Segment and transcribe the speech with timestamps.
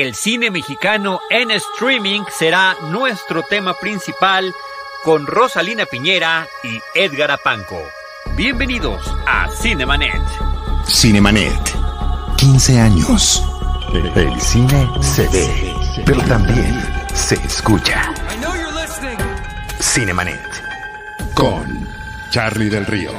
[0.00, 4.54] El cine mexicano en streaming será nuestro tema principal
[5.04, 7.78] con Rosalina Piñera y Edgar Apanco.
[8.34, 10.22] Bienvenidos a Cinemanet.
[10.86, 11.52] Cinemanet.
[12.38, 13.44] 15 años.
[14.14, 15.74] El cine se ve,
[16.06, 16.82] pero también
[17.12, 18.14] se escucha.
[19.82, 20.40] Cinemanet.
[21.34, 21.86] Con
[22.30, 23.12] Charlie del Río,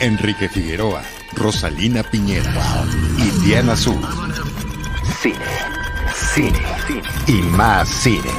[0.00, 1.02] Enrique Figueroa,
[1.34, 2.86] Rosalina Piñera
[3.18, 4.00] y Diana Azul.
[5.20, 5.71] Cine,
[6.34, 6.62] cine,
[7.26, 8.30] y más cine.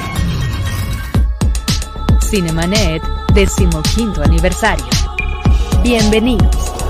[2.28, 3.00] Cinemanet,
[3.34, 4.84] decimoquinto aniversario.
[5.84, 6.83] Bienvenidos.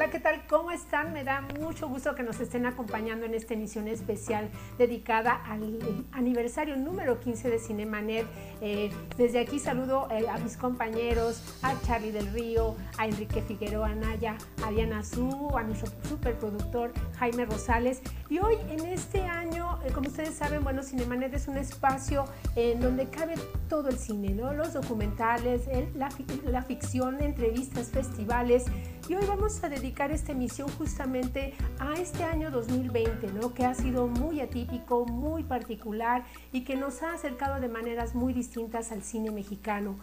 [0.00, 0.46] Hola, ¿qué tal?
[0.46, 1.12] ¿Cómo están?
[1.12, 5.78] Me da mucho gusto que nos estén acompañando en esta emisión especial dedicada al
[6.12, 8.26] aniversario número 15 de Cinemanet.
[8.62, 13.90] Eh, desde aquí saludo eh, a mis compañeros, a Charlie del Río, a Enrique Figueroa
[13.90, 18.00] Anaya, a Diana Azú, a nuestro superproductor Jaime Rosales.
[18.30, 22.24] Y hoy en este año, eh, como ustedes saben, bueno, Cinemanet es un espacio
[22.56, 23.34] en donde cabe
[23.68, 24.54] todo el cine, ¿no?
[24.54, 26.08] Los documentales, el, la,
[26.46, 28.64] la ficción, entrevistas, festivales.
[29.08, 33.52] Y hoy vamos a dedicar esta emisión justamente a este año 2020, ¿no?
[33.52, 38.32] que ha sido muy atípico, muy particular y que nos ha acercado de maneras muy
[38.32, 39.96] distintas al cine mexicano.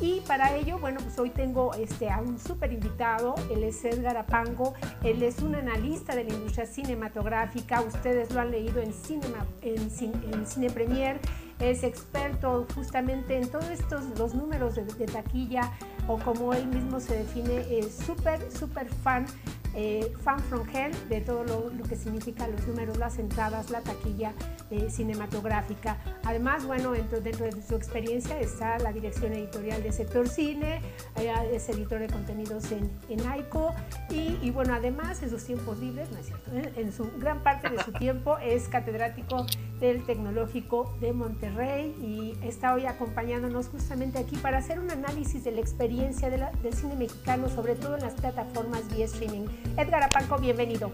[0.00, 4.16] Y para ello, bueno, pues hoy tengo este, a un súper invitado, él es Edgar
[4.16, 9.46] Apango, él es un analista de la industria cinematográfica, ustedes lo han leído en, Cinema,
[9.60, 9.90] en,
[10.32, 11.20] en Cine Premier,
[11.58, 15.72] es experto justamente en todos estos, los números de, de taquilla,
[16.08, 19.26] o como él mismo se define, es súper, súper fan
[19.74, 23.80] eh, fan from hell de todo lo, lo, que significa los números, las entradas, la
[23.80, 24.32] taquilla
[24.70, 25.98] eh, cinematográfica.
[26.24, 30.80] Además, bueno, dentro, dentro, de su experiencia está la dirección editorial de Sector Cine,
[31.16, 33.74] eh, es editor de contenidos en, en AICO
[34.10, 37.70] y, y, bueno, además en sus tiempos libres, no es cierto, en su gran parte
[37.70, 39.46] de su tiempo es catedrático
[39.80, 45.50] del Tecnológico de Monterrey y está hoy acompañándonos justamente aquí para hacer un análisis de
[45.50, 49.46] la experiencia de la, del cine mexicano, sobre todo en las plataformas vía streaming.
[49.76, 50.90] Edgar Apanco, bienvenido.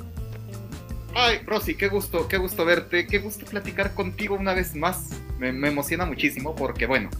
[1.14, 5.10] Ay, Rosy, qué gusto, qué gusto verte, qué gusto platicar contigo una vez más.
[5.38, 7.10] Me, me emociona muchísimo porque, bueno,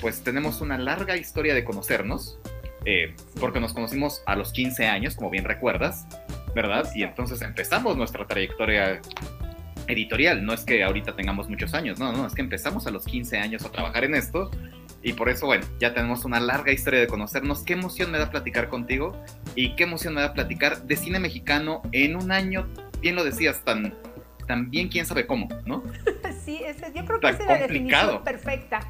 [0.00, 2.38] pues tenemos una larga historia de conocernos,
[2.84, 6.06] eh, porque nos conocimos a los 15 años, como bien recuerdas,
[6.54, 6.88] ¿verdad?
[6.94, 9.00] Y entonces empezamos nuestra trayectoria
[9.86, 10.44] editorial.
[10.44, 13.38] No es que ahorita tengamos muchos años, no, no, es que empezamos a los 15
[13.38, 14.50] años a trabajar en esto
[15.02, 17.62] y por eso, bueno, ya tenemos una larga historia de conocernos.
[17.62, 19.16] Qué emoción me da platicar contigo
[19.54, 22.66] y qué emoción me da platicar de cine mexicano en un año,
[23.00, 23.94] bien lo decías, tan,
[24.46, 25.82] tan bien quién sabe cómo, ¿no?
[26.44, 28.80] sí, es, yo creo que esa es la definición perfecta.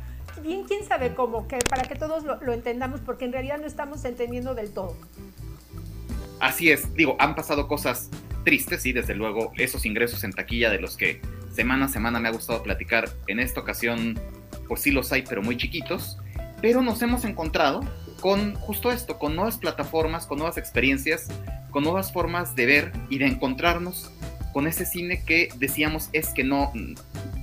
[0.42, 3.66] Bien quién sabe cómo, que para que todos lo, lo entendamos, porque en realidad no
[3.66, 4.96] estamos entendiendo del todo.
[6.40, 8.08] Así es, digo, han pasado cosas
[8.44, 11.20] tristes, sí, desde luego, esos ingresos en taquilla de los que
[11.52, 13.10] semana a semana me ha gustado platicar.
[13.26, 14.18] En esta ocasión,
[14.68, 16.18] pues sí los hay, pero muy chiquitos.
[16.62, 17.80] Pero nos hemos encontrado
[18.20, 21.28] con justo esto, con nuevas plataformas, con nuevas experiencias,
[21.70, 24.10] con nuevas formas de ver y de encontrarnos
[24.52, 26.72] con ese cine que decíamos es que no,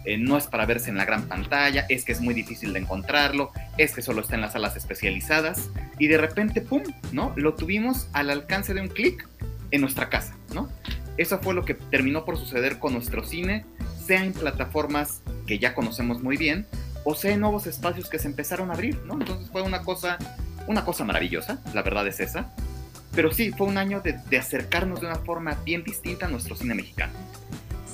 [0.06, 2.80] eh, no es para verse en la gran pantalla, es que es muy difícil de
[2.80, 7.34] encontrarlo, es que solo está en las salas especializadas y de repente, ¡pum!, ¿no?
[7.36, 9.28] Lo tuvimos al alcance de un clic
[9.72, 10.70] en nuestra casa, ¿no?
[11.18, 13.66] Eso fue lo que terminó por suceder con nuestro cine,
[14.06, 16.68] sea en plataformas que ya conocemos muy bien,
[17.04, 19.14] o sea en nuevos espacios que se empezaron a abrir, ¿no?
[19.14, 20.18] Entonces fue una cosa,
[20.68, 22.50] una cosa maravillosa, la verdad es esa.
[23.14, 26.56] Pero sí, fue un año de, de acercarnos de una forma bien distinta a nuestro
[26.56, 27.14] cine mexicano.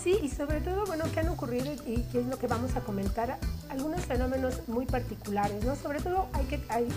[0.03, 2.81] Sí, y sobre todo, bueno, que han ocurrido y qué es lo que vamos a
[2.81, 3.37] comentar,
[3.71, 5.75] algunos fenómenos muy particulares, ¿no?
[5.75, 6.87] Sobre todo hay que, hay,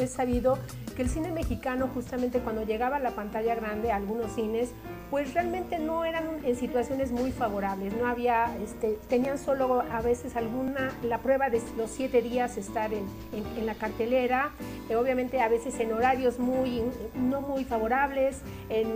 [0.00, 0.58] es, sabido
[0.96, 4.70] que el cine mexicano, justamente cuando llegaba a la pantalla grande, algunos cines,
[5.10, 10.36] pues realmente no eran en situaciones muy favorables, no había, este, tenían solo a veces
[10.36, 14.52] alguna, la prueba de los siete días estar en, en, la cartelera,
[14.88, 16.82] eh, obviamente a veces en horarios muy,
[17.14, 18.40] no muy favorables,
[18.70, 18.86] en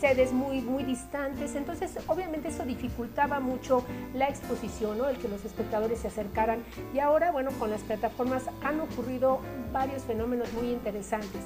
[0.00, 3.84] sedes muy, muy distantes, entonces obviamente eso dificulta dificultaba mucho
[4.14, 5.08] la exposición, ¿no?
[5.08, 6.62] el que los espectadores se acercaran.
[6.94, 9.40] Y ahora, bueno, con las plataformas han ocurrido
[9.72, 11.42] varios fenómenos muy interesantes.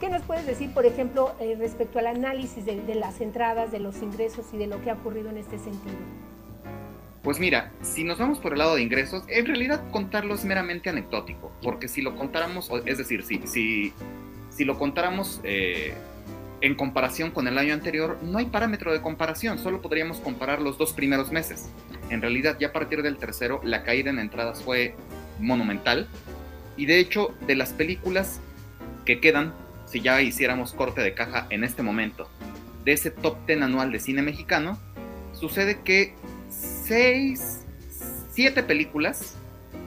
[0.00, 3.80] ¿Qué nos puedes decir, por ejemplo, eh, respecto al análisis de, de las entradas, de
[3.80, 5.96] los ingresos y de lo que ha ocurrido en este sentido?
[7.22, 10.88] Pues mira, si nos vamos por el lado de ingresos, en realidad contarlo es meramente
[10.88, 13.92] anecdótico, porque si lo contáramos, es decir, si, si,
[14.48, 15.92] si lo contáramos eh,
[16.60, 20.76] en comparación con el año anterior, no hay parámetro de comparación, solo podríamos comparar los
[20.76, 21.70] dos primeros meses.
[22.10, 24.94] En realidad, ya a partir del tercero, la caída en entradas fue
[25.38, 26.06] monumental.
[26.76, 28.40] Y de hecho, de las películas
[29.04, 29.54] que quedan,
[29.86, 32.28] si ya hiciéramos corte de caja en este momento,
[32.84, 34.78] de ese top 10 anual de cine mexicano,
[35.32, 36.14] sucede que
[36.50, 37.64] seis,
[38.30, 39.36] siete películas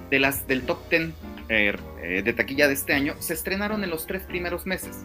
[0.09, 1.13] de las del top ten
[1.49, 5.03] eh, eh, de taquilla de este año se estrenaron en los tres primeros meses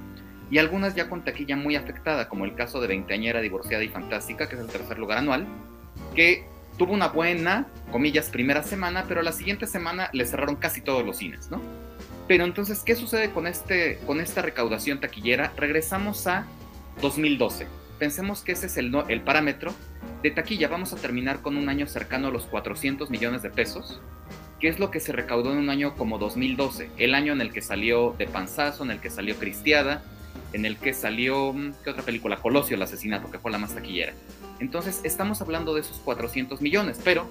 [0.50, 4.48] y algunas ya con taquilla muy afectada, como el caso de Veinteañera, Divorciada y Fantástica,
[4.48, 5.46] que es el tercer lugar anual,
[6.14, 6.46] que
[6.78, 11.16] tuvo una buena, comillas, primera semana, pero la siguiente semana le cerraron casi todos los
[11.18, 11.60] cines, ¿no?
[12.28, 15.52] Pero entonces, ¿qué sucede con, este, con esta recaudación taquillera?
[15.56, 16.46] Regresamos a
[17.00, 17.66] 2012.
[17.98, 19.74] Pensemos que ese es el, el parámetro
[20.22, 20.68] de taquilla.
[20.68, 24.00] Vamos a terminar con un año cercano a los 400 millones de pesos,
[24.60, 27.52] que es lo que se recaudó en un año como 2012, el año en el
[27.52, 30.02] que salió De Panzazo, en el que salió Cristiada,
[30.52, 32.36] en el que salió, mm, ¿qué otra película?
[32.36, 34.12] Colosio, el asesinato, que fue la más taquillera.
[34.60, 37.26] Entonces, estamos hablando de esos 400 millones, pero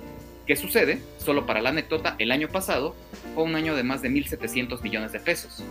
[0.46, 1.02] ¿qué sucede?
[1.18, 2.96] Solo para la anécdota, el año pasado
[3.36, 5.64] fue un año de más de 1.700 millones de pesos.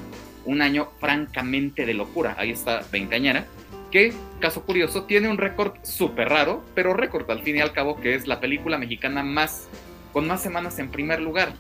[0.45, 2.37] Un año francamente de locura.
[2.39, 3.47] Ahí está Veinteañera,
[3.91, 8.01] que, caso curioso, tiene un récord súper raro, pero récord al fin y al cabo,
[8.01, 9.69] que es la película mexicana más,
[10.13, 11.53] con más semanas en primer lugar.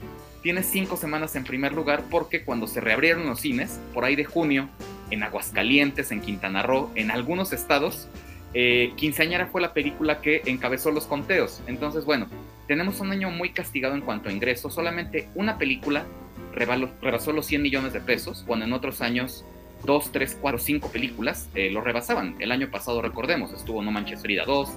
[0.42, 4.24] Tiene cinco semanas en primer lugar porque cuando se reabrieron los cines, por ahí de
[4.24, 4.68] junio,
[5.10, 8.08] en Aguascalientes, en Quintana Roo, en algunos estados,
[8.54, 11.62] eh, Quinceañera fue la película que encabezó los conteos.
[11.66, 12.26] Entonces, bueno,
[12.66, 14.74] tenemos un año muy castigado en cuanto a ingresos.
[14.74, 16.06] Solamente una película
[16.54, 19.44] rebasó los 100 millones de pesos, cuando en otros años
[19.84, 22.36] dos, tres, cuatro, cinco películas eh, lo rebasaban.
[22.38, 24.70] El año pasado, recordemos, estuvo No Manches Frida 2,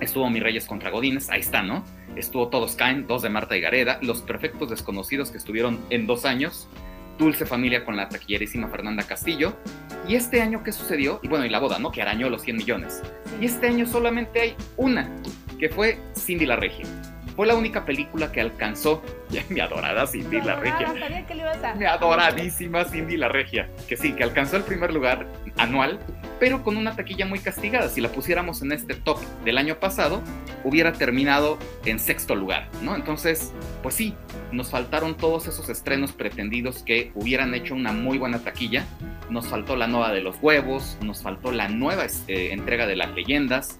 [0.00, 1.84] estuvo Mi Reyes contra Godines, ahí está, ¿no?
[2.14, 6.24] Estuvo Todos Caen, dos de Marta y Gareda, Los Perfectos Desconocidos que estuvieron en dos
[6.24, 6.68] años,
[7.18, 9.56] Dulce Familia con la taquillerísima Fernanda Castillo.
[10.08, 11.20] Y este año, ¿qué sucedió?
[11.22, 11.92] Y bueno, y la boda, ¿no?
[11.92, 13.02] Que arañó los 100 millones.
[13.40, 15.08] Y este año solamente hay una,
[15.58, 16.86] que fue Cindy la Regia.
[17.36, 19.02] Fue la única película que alcanzó
[19.48, 20.92] mi adorada Cindy la Regia.
[21.78, 23.68] Mi adoradísima Cindy la Regia.
[23.88, 25.26] Que sí, que alcanzó el primer lugar
[25.56, 26.00] anual,
[26.42, 27.88] pero con una taquilla muy castigada.
[27.88, 30.20] Si la pusiéramos en este top del año pasado,
[30.64, 32.96] hubiera terminado en sexto lugar, ¿no?
[32.96, 34.16] Entonces, pues sí,
[34.50, 38.84] nos faltaron todos esos estrenos pretendidos que hubieran hecho una muy buena taquilla.
[39.30, 43.14] Nos faltó la nueva de los huevos, nos faltó la nueva este, entrega de las
[43.14, 43.78] leyendas,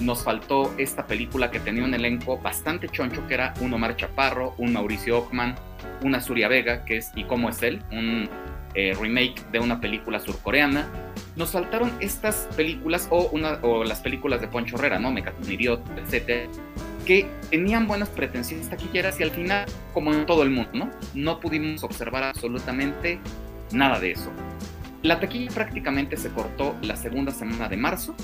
[0.00, 4.56] nos faltó esta película que tenía un elenco bastante choncho, que era un Omar Chaparro,
[4.58, 5.54] un Mauricio Ockman,
[6.02, 7.80] una Surya Vega, que es ¿Y cómo es él?
[7.92, 8.28] Un
[8.74, 10.88] eh, remake de una película surcoreana.
[11.36, 15.14] Nos faltaron estas películas o, una, o las películas de Poncho Herrera, ¿no?
[15.48, 16.48] Idiot, etc.,
[17.06, 20.90] que tenían buenas pretensiones taquilleras y al final, como en todo el mundo, ¿no?
[21.14, 23.18] No pudimos observar absolutamente
[23.72, 24.30] nada de eso.
[25.02, 28.14] La taquilla prácticamente se cortó la segunda semana de marzo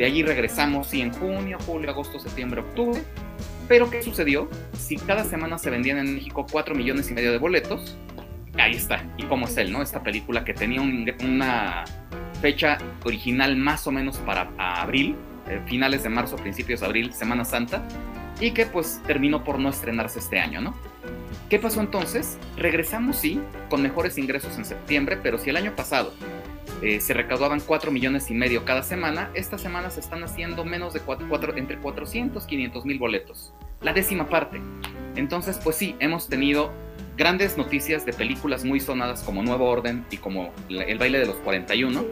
[0.00, 3.02] de allí regresamos, sí, en junio, julio, agosto, septiembre, octubre.
[3.68, 4.48] Pero ¿qué sucedió?
[4.72, 7.98] Si cada semana se vendían en México 4 millones y medio de boletos,
[8.56, 9.04] ahí está.
[9.16, 9.82] Y cómo es él, ¿no?
[9.82, 11.84] Esta película que tenía una
[12.40, 15.16] fecha original más o menos para abril,
[15.48, 17.82] eh, finales de marzo, principios de abril, Semana Santa,
[18.40, 20.74] y que pues terminó por no estrenarse este año, ¿no?
[21.48, 22.38] ¿Qué pasó entonces?
[22.56, 26.14] Regresamos, sí, con mejores ingresos en septiembre, pero si el año pasado
[26.82, 30.94] eh, se recaudaban 4 millones y medio cada semana, esta semana se están haciendo menos
[30.94, 33.52] de 4, entre 400 y 500 mil boletos.
[33.82, 34.60] La décima parte.
[35.16, 36.72] Entonces, pues sí, hemos tenido
[37.16, 41.36] grandes noticias de películas muy sonadas como Nuevo Orden y como El baile de los
[41.36, 42.04] 41.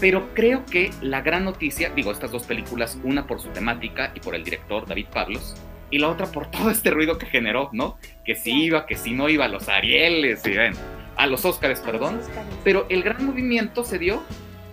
[0.00, 4.20] Pero creo que la gran noticia, digo, estas dos películas, una por su temática y
[4.20, 5.56] por el director David Pablos,
[5.90, 7.98] y la otra por todo este ruido que generó, ¿no?
[8.24, 10.74] Que si iba, que si no iba a los Arieles, y ven,
[11.16, 12.20] a los Óscares, perdón,
[12.62, 14.22] pero el gran movimiento se dio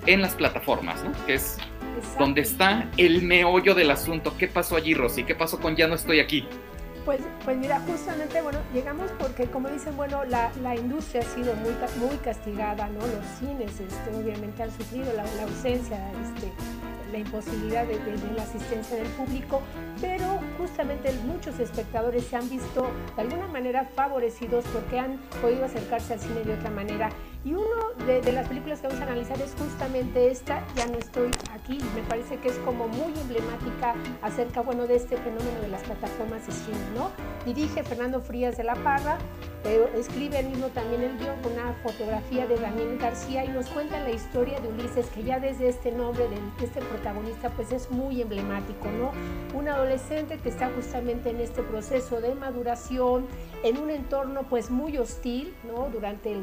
[0.06, 1.12] en las plataformas, ¿no?
[1.26, 1.58] Que es
[2.20, 4.36] donde está el meollo del asunto.
[4.38, 5.24] ¿Qué pasó allí, Rosy?
[5.24, 6.48] ¿Qué pasó con Ya no estoy aquí?
[7.06, 11.54] Pues, pues mira, justamente, bueno, llegamos porque, como dicen, bueno, la, la industria ha sido
[11.54, 13.02] muy, muy castigada, ¿no?
[13.02, 16.52] Los cines, este, obviamente, han sufrido la, ausencia, este,
[17.12, 18.00] la imposibilidad de,
[18.36, 19.62] la asistencia del público,
[20.02, 26.14] pero justamente muchos espectadores se han visto de alguna manera favorecidos porque han podido acercarse
[26.14, 27.10] al cine de otra manera.
[27.46, 31.30] Y uno de, las películas que vamos a analizar es justamente esta, Ya no estoy
[31.54, 35.84] aquí, me parece que es como muy emblemática acerca, bueno, de este fenómeno de las
[35.84, 37.12] plataformas de streaming, ¿no?
[37.46, 39.20] Dirige Fernando Frías de la Parra,
[39.96, 44.00] escribe él mismo también el guion con una fotografía de Daniel García y nos cuenta
[44.00, 48.22] la historia de Ulises, que ya desde este nombre de este protagonista pues es muy
[48.22, 49.12] emblemático, ¿no?
[49.58, 53.28] Un adolescente que está justamente en este proceso de maduración,
[53.64, 55.90] en un entorno pues muy hostil, ¿no?
[55.92, 56.42] Durante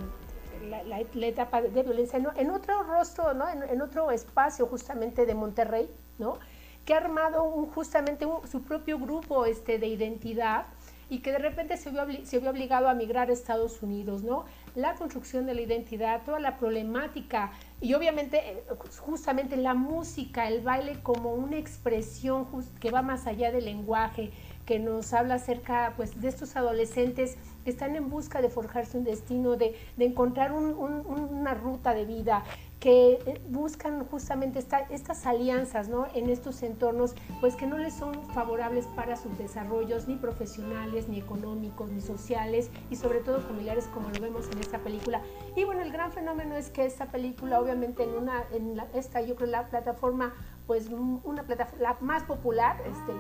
[0.63, 3.49] la, etapa de violencia, en otro rostro, ¿no?
[3.49, 5.89] En, otro espacio justamente de Monterrey,
[6.19, 6.39] ¿no?
[6.85, 10.67] Que ha armado un, justamente su propio grupo este, de identidad
[11.09, 14.47] y que de repente se vio, se vio obligado a migrar a Estados Unidos, ¿no?
[14.75, 18.65] La construcción de la identidad, toda la problemática y obviamente eh,
[18.99, 22.47] justamente la música, el baile como una expresión
[22.81, 24.31] que va más allá del lenguaje,
[24.65, 27.37] que nos habla acerca pues, de estos adolescentes
[27.71, 32.45] están en busca de forjarse un destino, de, encontrar una ruta de vida,
[32.83, 36.09] que eh, buscan justamente estas alianzas ¿no?
[36.15, 41.21] en estos entornos, pues que no les son favorables para sus desarrollos ni profesionales, ni
[41.21, 45.23] económicos, ni sociales y sobre todo familiares como lo vemos en esta película.
[45.55, 49.37] Y bueno, el gran fenómeno es que esta película obviamente en una, en esta yo
[49.37, 50.35] creo la plataforma,
[50.67, 53.13] pues una plataforma la más popular este,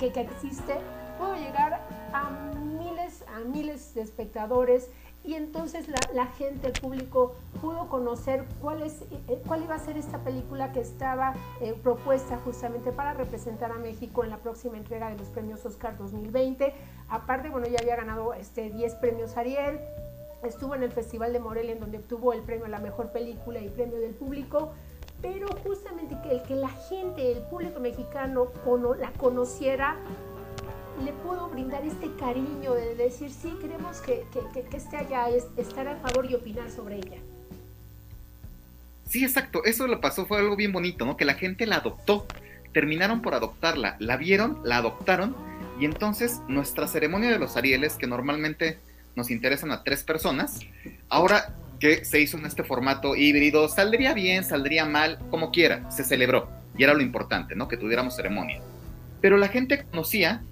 [0.00, 0.74] que, que existe,
[1.18, 2.30] pudo llegar a
[2.78, 4.88] miles, a miles de espectadores.
[5.24, 9.96] Y entonces la, gente, el público pudo conocer cuál, es, eh, cuál iba a ser
[9.96, 15.08] esta película que estaba eh, propuesta justamente para representar a México en la próxima entrega
[15.08, 16.74] de los premios Oscar 2020.
[17.08, 19.80] Aparte, bueno, ya había ganado este, 10 premios Ariel,
[20.42, 23.60] estuvo en el Festival de Morelia en donde obtuvo el premio a la mejor película
[23.60, 24.72] y premio del público.
[25.22, 28.48] Pero justamente que el que la gente, el público mexicano
[28.98, 29.96] la conociera
[31.02, 35.96] le puedo brindar este cariño de decir, sí, queremos que, que, esté allá, estar a
[35.96, 37.18] favor y opinar sobre ella.
[39.08, 41.16] Sí, exacto, eso lo pasó, fue algo bien bonito, ¿no?
[41.16, 42.26] Que la gente la adoptó,
[42.72, 45.36] terminaron por adoptarla, la vieron, la adoptaron,
[45.78, 48.78] y entonces nuestra ceremonia de los Arieles, que normalmente
[49.16, 50.60] nos interesan a tres personas,
[51.08, 56.04] ahora que se hizo en este formato híbrido, saldría bien, saldría mal, como quiera, se
[56.04, 57.68] celebró, y era lo importante, ¿no?
[57.68, 58.60] Que tuviéramos ceremonia.
[59.20, 60.42] Pero la gente conocía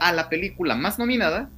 [0.00, 1.50] a la película más nominada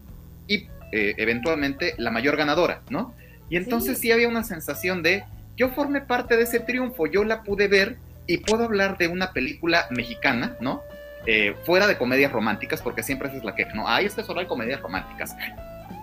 [0.46, 3.14] y eh, eventualmente la mayor ganadora, ¿no?
[3.48, 4.12] Y entonces sí.
[4.12, 5.24] había una sensación de,
[5.56, 7.96] yo formé parte de ese triunfo, yo la pude ver
[8.26, 10.82] y puedo hablar de una película mexicana, ¿no?
[11.26, 13.88] Eh, fuera de comedias románticas, porque siempre esa es la queja, ¿no?
[13.88, 15.36] Ahí es que solo hay comedias románticas.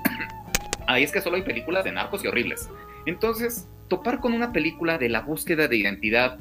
[0.88, 2.68] Ahí es que solo hay películas de narcos y horribles.
[3.06, 6.40] Entonces, topar con una película de la búsqueda de identidad,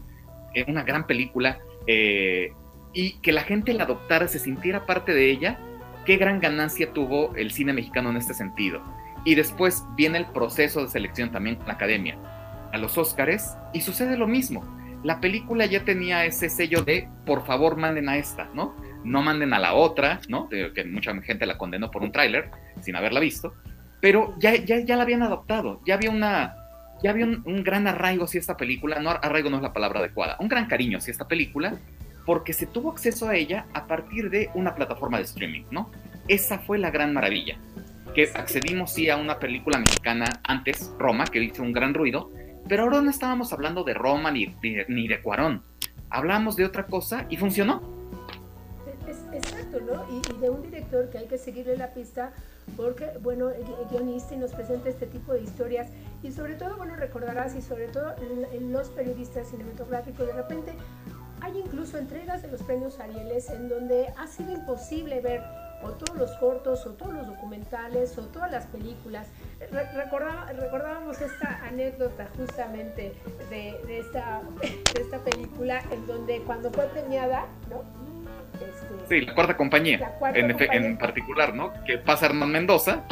[0.55, 1.59] eh, una gran película,
[2.93, 5.59] y que la gente la adoptara, se sintiera parte de ella,
[6.09, 8.81] qué gran ganancia tuvo el cine mexicano en este sentido.
[9.27, 12.17] Y después viene el proceso de selección también con la academia,
[12.73, 14.65] a los Óscares, y sucede lo mismo.
[15.05, 18.75] La película ya tenía ese sello de, por favor, manden a esta, ¿no?
[19.05, 20.49] No manden a la otra, ¿no?
[20.49, 22.51] que mucha gente la condenó por un tráiler,
[22.81, 23.53] sin haberla visto,
[24.01, 26.55] pero ya, ya, ya la habían adoptado, ya había una...
[27.01, 30.37] Ya había un, gran arraigo hacia esta película, no arraigo no es la palabra adecuada,
[30.41, 31.79] un gran cariño hacia esta película,
[32.29, 35.91] porque se tuvo acceso a ella a partir de una plataforma de streaming, ¿no?
[36.29, 37.57] Esa fue la gran maravilla,
[38.15, 42.31] que accedimos sí a una película mexicana antes, Roma, que hizo un gran ruido,
[42.69, 44.55] pero ahora no estábamos hablando de Roma ni,
[44.89, 45.63] ni, de Cuarón,
[46.11, 47.81] hablamos de otra cosa y funcionó.
[49.33, 50.05] exacto, ¿no?
[50.15, 52.35] Y, y, de un director que hay que seguirle la pista
[52.77, 53.49] porque, bueno,
[53.91, 55.91] guionista y nos presenta este tipo de historias
[56.23, 58.15] y sobre todo, bueno, recordarás y sobre todo
[58.61, 60.75] los periodistas cinematográficos de repente
[61.41, 65.43] hay incluso entregas de los premios Arieles en donde ha sido imposible ver
[65.83, 69.29] o todos los cortos o todos los documentales o todas las películas.
[69.71, 73.15] recordábamos esta anécdota justamente
[73.51, 74.43] de, esta,
[75.01, 77.83] esta película en donde cuando fue premiada, ¿no?
[78.55, 81.73] Este, sí, la cuarta compañía, en, particular, ¿no?
[81.85, 83.05] Que pasa Hernán Mendoza.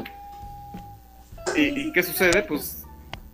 [1.54, 2.42] ¿Y, qué sucede?
[2.42, 2.75] Pues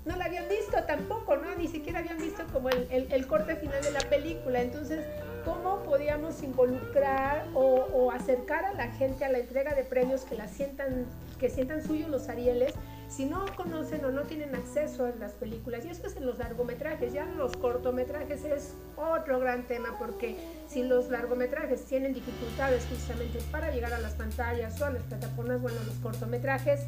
[0.04, 1.54] no la habían visto tampoco, ¿no?
[1.56, 4.60] Ni siquiera habían visto como el, el, corte final de la película.
[4.60, 5.04] Entonces,
[5.44, 10.48] ¿cómo podíamos involucrar o, acercar a la gente a la entrega de premios que la
[10.48, 11.06] sientan,
[11.38, 12.74] que sientan suyos los Arieles?
[13.08, 16.38] Si no conocen o no tienen acceso a las películas, y eso es en los
[16.38, 23.38] largometrajes, ya los cortometrajes es otro gran tema, porque si los largometrajes tienen dificultades justamente
[23.50, 26.86] para llegar a las pantallas o a las plataformas, bueno, los cortometrajes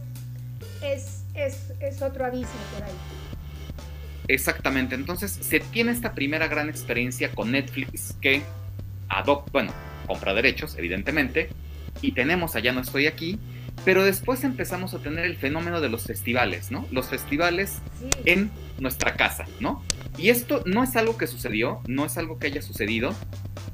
[0.83, 2.93] es, es, otro abismo por ahí.
[4.29, 8.43] Exactamente, entonces se tiene esta primera gran experiencia con Netflix que
[9.09, 9.73] adopta, bueno,
[10.07, 11.51] compra derechos, evidentemente,
[12.01, 13.39] y tenemos allá no estoy aquí,
[13.85, 16.87] pero después empezamos a tener el fenómeno de los festivales, ¿no?
[16.91, 17.81] Los festivales
[18.25, 19.83] en nuestra casa, ¿no?
[20.17, 23.15] Y esto no es algo que sucedió, no es algo que haya sucedido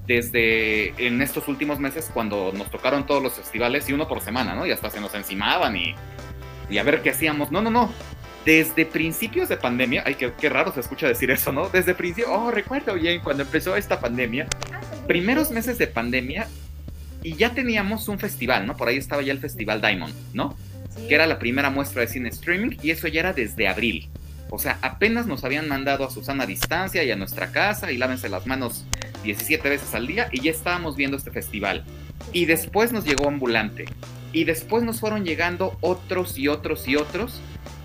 [0.07, 4.55] desde en estos últimos meses cuando nos tocaron todos los festivales y uno por semana,
[4.55, 4.67] ¿no?
[4.67, 5.95] Y hasta se nos encimaban y
[6.71, 7.51] y a ver qué hacíamos.
[7.51, 7.93] No, no, no.
[8.45, 11.69] Desde principios de pandemia, ay, qué, raro se escucha decir eso, ¿no?
[11.69, 14.47] Desde principio, oh, recuerdo bien cuando empezó esta pandemia,
[15.07, 16.49] primeros meses de pandemia,
[17.23, 18.77] y ya teníamos un festival, ¿no?
[18.77, 20.57] Por ahí estaba ya el Festival Diamond, ¿no?
[21.07, 24.09] Que era la primera muestra de cine streaming, y eso ya era desde abril.
[24.49, 27.99] O sea, apenas nos habían mandado a Susana a distancia y a nuestra casa y
[27.99, 28.85] lávense las manos
[29.23, 31.85] 17 veces al día y ya estábamos viendo este festival.
[32.33, 33.85] Y después nos llegó Ambulante.
[34.33, 37.41] Y después nos fueron llegando otros y otros y otros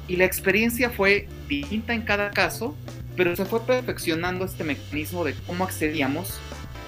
[0.07, 2.75] y la experiencia fue distinta en cada caso,
[3.15, 6.39] pero se fue perfeccionando este mecanismo de cómo accedíamos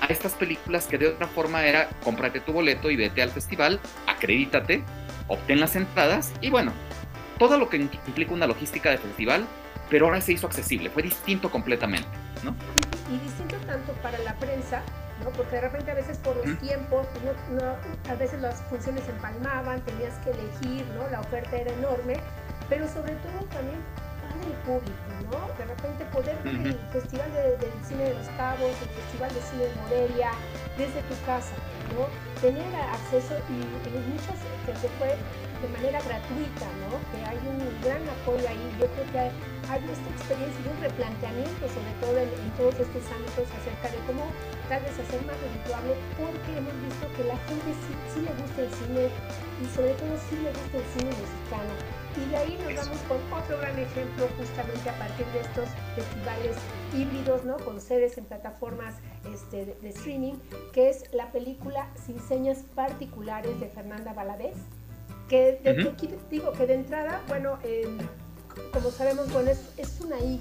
[0.01, 3.79] a estas películas que de otra forma era cómprate tu boleto y vete al festival,
[4.05, 4.83] acredítate,
[5.27, 6.71] obtén las entradas y bueno,
[7.39, 9.47] todo lo que implica una logística de festival,
[9.89, 12.09] pero ahora se hizo accesible, fue distinto completamente,
[12.43, 12.55] ¿no?
[13.09, 14.83] Y, distinto tanto para la prensa,
[15.27, 15.33] ¿no?
[15.33, 17.07] Porque de repente a veces por los tiempos,
[18.09, 21.07] a veces las funciones se empalmaban, tenías que elegir, ¿no?
[21.09, 22.17] La oferta era enorme,
[22.69, 23.79] pero sobre todo también
[24.21, 25.57] para el público, ¿no?
[25.57, 29.41] De repente poder ver el Festival de, del Cine de los Cabos, el Festival de
[29.41, 30.31] Cine de Morelia,
[30.77, 31.55] desde tu casa,
[31.93, 32.07] ¿no?
[32.41, 35.15] Tener acceso y, y muchas que se fue
[35.61, 36.97] de manera gratuita, ¿no?
[37.11, 38.65] Que hay un gran apoyo ahí.
[38.79, 39.31] Yo creo que hay,
[39.89, 44.29] esta experiencia y un replanteamiento, sobre todo en, todos estos ámbitos, acerca de cómo
[44.69, 48.59] tal vez hacer más redituable, porque hemos visto que la gente sí, sí le gusta
[48.63, 49.03] el cine
[49.61, 51.73] y sobre todo sí le gusta el cine mexicano.
[52.17, 56.55] Y de ahí nos vamos con otro gran ejemplo justamente a partir de estos festivales
[56.95, 57.57] híbridos, ¿no?
[57.57, 58.95] Con sedes en plataformas
[59.31, 60.33] este, de, streaming,
[60.73, 64.55] que es la película Sin Señas Particulares de Fernanda Valadez
[65.27, 65.59] que
[66.29, 67.97] digo que de entrada, bueno, em,
[68.73, 70.39] como sabemos, bueno, es, es una eh,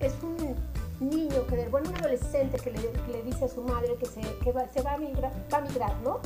[0.00, 0.56] es un
[1.00, 2.80] niño, que, bueno, un adolescente que le,
[3.12, 5.60] le, dice a su madre que se, que va, se va, a migrar, va a
[5.60, 6.20] migrar, ¿no?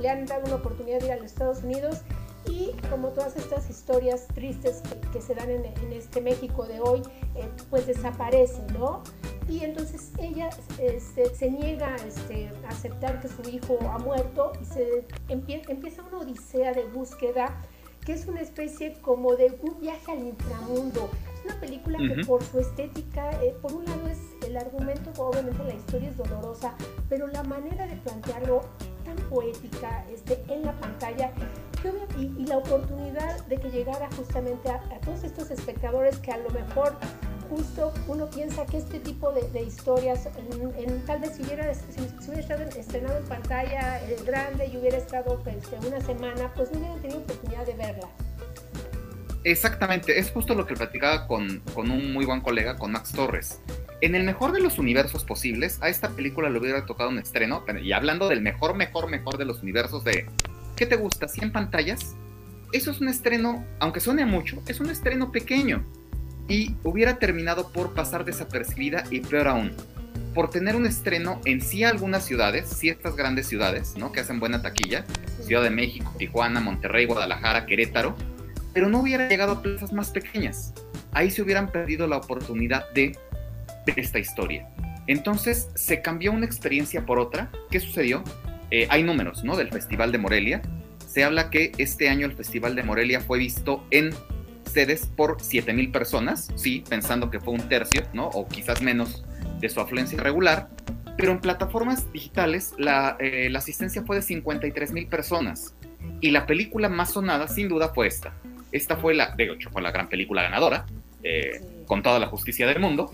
[0.00, 2.00] Le han dado una oportunidad de ir a los Estados Unidos
[2.48, 4.82] y como todas estas historias tristes
[5.12, 7.02] que, se dan en, en, este México de hoy,
[7.34, 9.02] eh, pues desaparece, ¿no?
[9.48, 14.64] Y entonces ella este, se niega este, a aceptar que su hijo ha muerto y
[14.64, 17.62] se empieza una odisea de búsqueda
[18.06, 21.10] que es una especie como de un viaje al inframundo.
[21.34, 25.64] Es una película que por su estética, eh, por un lado es el argumento, obviamente
[25.64, 26.72] la historia es dolorosa,
[27.08, 28.60] pero la manera de plantearlo
[29.04, 31.32] tan poética este, en la pantalla
[32.16, 36.50] y, la oportunidad de que llegara justamente a, a todos estos espectadores que a lo
[36.50, 36.96] mejor
[37.48, 40.28] justo uno piensa que este tipo de, historias,
[40.78, 44.98] en, tal vez si hubiera, si, hubiera estado estrenado en pantalla el grande y hubiera
[44.98, 48.08] estado pues, una semana, pues no hubieran tenido oportunidad de verla.
[49.44, 53.60] Exactamente, es justo lo que platicaba con, con un muy buen colega, con Max Torres.
[54.00, 57.64] En el mejor de los universos posibles, a esta película le hubiera tocado un estreno,
[57.80, 60.26] y hablando del mejor, mejor, mejor de los universos de,
[60.74, 61.26] ¿qué te gusta?
[61.26, 62.16] ¿100 pantallas?
[62.72, 65.84] Eso es un estreno, aunque suene mucho, es un estreno pequeño
[66.48, 69.72] y hubiera terminado por pasar desapercibida y peor aún,
[70.34, 74.12] por tener un estreno en sí algunas ciudades, ciertas grandes ciudades, ¿no?
[74.12, 75.04] Que hacen buena taquilla,
[75.40, 78.16] Ciudad de México, Tijuana, Monterrey, Guadalajara, Querétaro,
[78.72, 80.74] pero no hubiera llegado a plazas más pequeñas.
[81.12, 83.16] Ahí se hubieran perdido la oportunidad de
[83.86, 84.68] ver esta historia.
[85.06, 87.50] Entonces se cambió una experiencia por otra.
[87.70, 88.22] ¿Qué sucedió?
[88.70, 89.56] Eh, hay números, ¿no?
[89.56, 90.62] Del Festival de Morelia.
[91.06, 94.12] Se habla que este año el Festival de Morelia fue visto en
[94.66, 98.28] sedes por 7000 personas, sí, pensando que fue un tercio, ¿no?
[98.28, 99.24] O quizás menos
[99.60, 100.68] de su afluencia regular,
[101.16, 105.74] pero en plataformas digitales la, eh, la asistencia fue de 53 mil personas.
[106.20, 108.34] Y la película más sonada, sin duda, fue esta.
[108.70, 110.86] Esta fue la, de hecho, fue la gran película ganadora,
[111.22, 113.12] eh, con toda la justicia del mundo.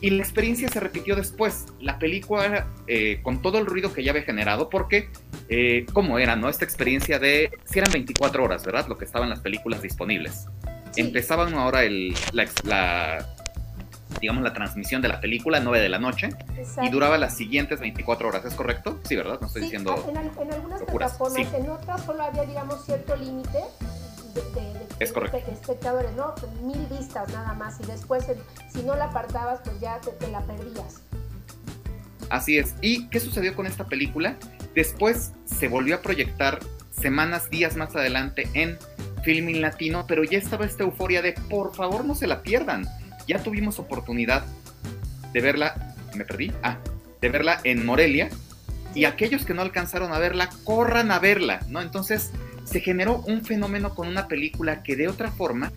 [0.00, 1.66] Y la experiencia se repitió después.
[1.80, 5.10] La película, eh, con todo el ruido que ya había generado, porque,
[5.92, 6.48] ¿cómo era, no?
[6.48, 8.86] Esta experiencia de, si eran 24 horas, ¿verdad?
[8.88, 10.46] Lo que estaban las películas disponibles.
[10.96, 13.26] Empezaba una hora el, la,
[14.20, 16.30] digamos, la transmisión de la película, 9 de la noche,
[16.82, 19.00] y duraba las siguientes 24 horas, ¿es correcto?
[19.04, 19.38] Sí, ¿verdad?
[19.40, 20.04] No estoy diciendo.
[20.08, 23.58] En, en algunas plataformas, en otras solo había, digamos, cierto límite
[24.34, 26.34] de, espectadores, ¿no?
[26.62, 28.24] Mil vistas nada más, y después,
[28.72, 31.00] si no la apartabas, pues ya te, te la perdías.
[32.28, 32.74] Así es.
[32.80, 34.36] ¿Y qué sucedió con esta película?
[34.74, 38.78] Después se volvió a proyectar semanas, días más adelante en
[39.22, 42.86] filming latino, pero ya estaba esta euforia de por favor no se la pierdan.
[43.26, 44.44] Ya tuvimos oportunidad
[45.32, 46.78] de verla, me perdí, ah,
[47.20, 48.30] de verla en Morelia
[48.94, 51.80] y aquellos que no alcanzaron a verla, corran a verla, ¿no?
[51.80, 52.32] Entonces
[52.64, 55.72] se generó un fenómeno con una película que de otra forma,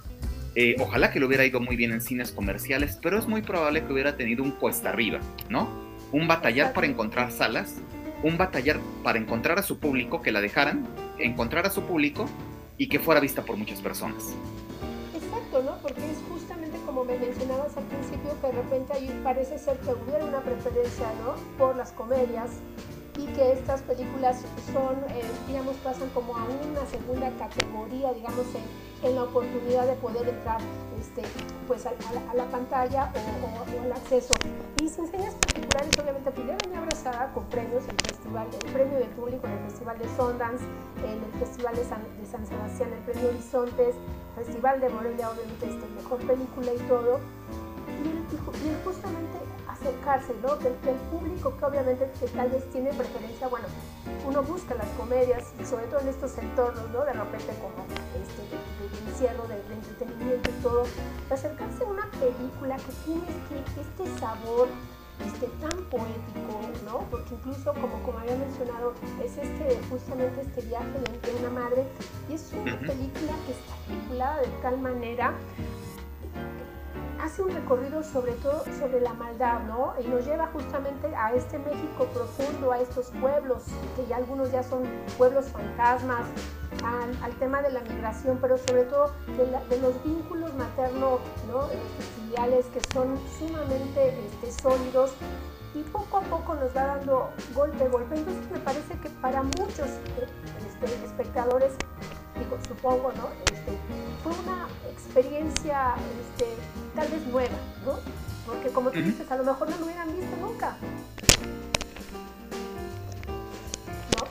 [0.55, 3.85] eh, ojalá que lo hubiera ido muy bien en cines comerciales, pero es muy probable
[3.85, 5.69] que hubiera tenido un cuesta arriba, ¿no?
[6.11, 7.75] Un batallar para encontrar salas,
[8.23, 10.87] un batallar para encontrar a su público, que la dejaran,
[11.19, 12.27] encontrar a su público
[12.77, 14.35] y que fuera vista por muchas personas.
[15.13, 15.77] Exacto, ¿no?
[15.81, 19.91] Porque es justamente como me mencionabas al principio, que de repente ahí parece ser que
[19.91, 21.35] hubiera una preferencia, ¿no?
[21.57, 22.51] Por las comedias.
[23.17, 24.41] Y que estas películas
[24.73, 30.29] son, eh, digamos, pasan como a una segunda categoría, digamos, en, la oportunidad de poder
[30.29, 30.59] entrar
[30.97, 31.23] este,
[31.67, 31.91] pues a,
[32.33, 33.11] la, pantalla
[33.43, 34.33] o, al acceso.
[34.81, 39.09] Y sin señas particulares, obviamente, pues, me abrazada con premios, el festival, el premio del
[39.09, 40.63] público en el Festival de Sundance,
[41.03, 43.95] en el Festival de San, de Sebastián, el premio Horizontes,
[44.35, 47.19] Festival de Morelia, obviamente, este, mejor película y todo.
[48.03, 49.32] Y, y justamente
[49.83, 50.55] acercarse, ¿no?
[50.55, 50.73] Del,
[51.11, 53.65] público que obviamente que tal vez tiene preferencia, bueno,
[54.25, 57.03] uno busca las comedias, sobre todo en estos entornos, ¿no?
[57.03, 57.83] De repente como
[58.15, 60.83] este, de, encierro, de, entretenimiento y todo,
[61.29, 64.67] acercarse a una película que tiene este, este sabor
[65.27, 66.99] este, tan poético, ¿no?
[67.11, 68.93] Porque incluso, como, como había mencionado,
[69.23, 71.83] es este, justamente este viaje de, de una madre
[72.29, 75.33] y es una película que está articulada de tal manera
[77.23, 79.93] hace un recorrido sobre todo sobre la maldad, ¿no?
[80.03, 83.63] Y nos lleva justamente a este México profundo, a estos pueblos,
[83.95, 84.83] que ya algunos ya son
[85.17, 86.25] pueblos fantasmas,
[86.83, 91.65] al, tema de la migración, pero sobre todo de, los vínculos materno, ¿no?
[91.67, 95.13] Este, filiales que son sumamente este, sólidos
[95.73, 98.17] y poco a poco nos va dando golpe, golpe.
[98.17, 99.87] Entonces me parece que para muchos
[100.67, 101.73] este, espectadores
[102.37, 103.29] digo, supongo, ¿no?
[104.23, 106.45] Fue una experiencia este,
[106.95, 107.99] tal vez nueva, ¿no?
[108.45, 110.75] Porque como tú dices, a lo mejor no lo hubieran visto nunca.
[114.17, 114.27] ¿No?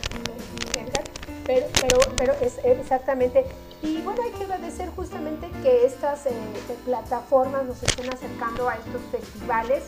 [1.44, 3.44] Pero, pero, pero es exactamente.
[3.83, 6.33] Y bueno, hay que agradecer justamente que estas eh,
[6.85, 9.85] plataformas nos estén acercando a estos festivales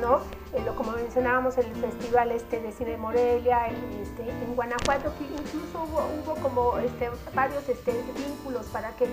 [0.00, 0.20] ¿no?
[0.54, 3.68] Eh, como mencionábamos, el Festival este de Cine de Morelia,
[4.02, 9.06] este, en Guanajuato, que incluso hubo, como este, varios este, vínculos para que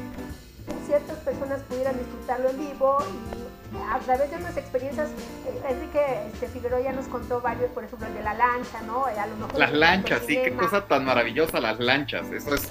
[0.86, 2.98] ciertas personas pudieran disfrutarlo en vivo
[3.72, 5.08] y a través de unas experiencias,
[5.48, 6.02] eh, Enrique
[6.34, 9.08] este, Figueroa ya nos contó varios, por ejemplo, el de la lancha, ¿no?
[9.08, 9.14] Eh,
[9.58, 12.68] las lanchas, sí, qué cosa tan maravillosa las lanchas, eso es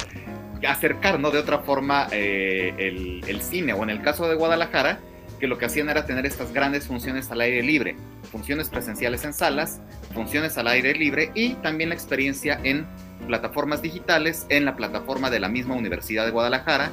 [0.69, 1.31] acercar, ¿no?
[1.31, 5.01] De otra forma el, el cine, o en el caso de Guadalajara,
[5.39, 7.97] que lo que hacían era tener estas grandes funciones al aire libre,
[8.31, 9.81] funciones presenciales en salas,
[10.15, 12.87] funciones al aire libre y también la experiencia en
[13.27, 16.91] plataformas digitales, en la plataforma de la misma Universidad de Guadalajara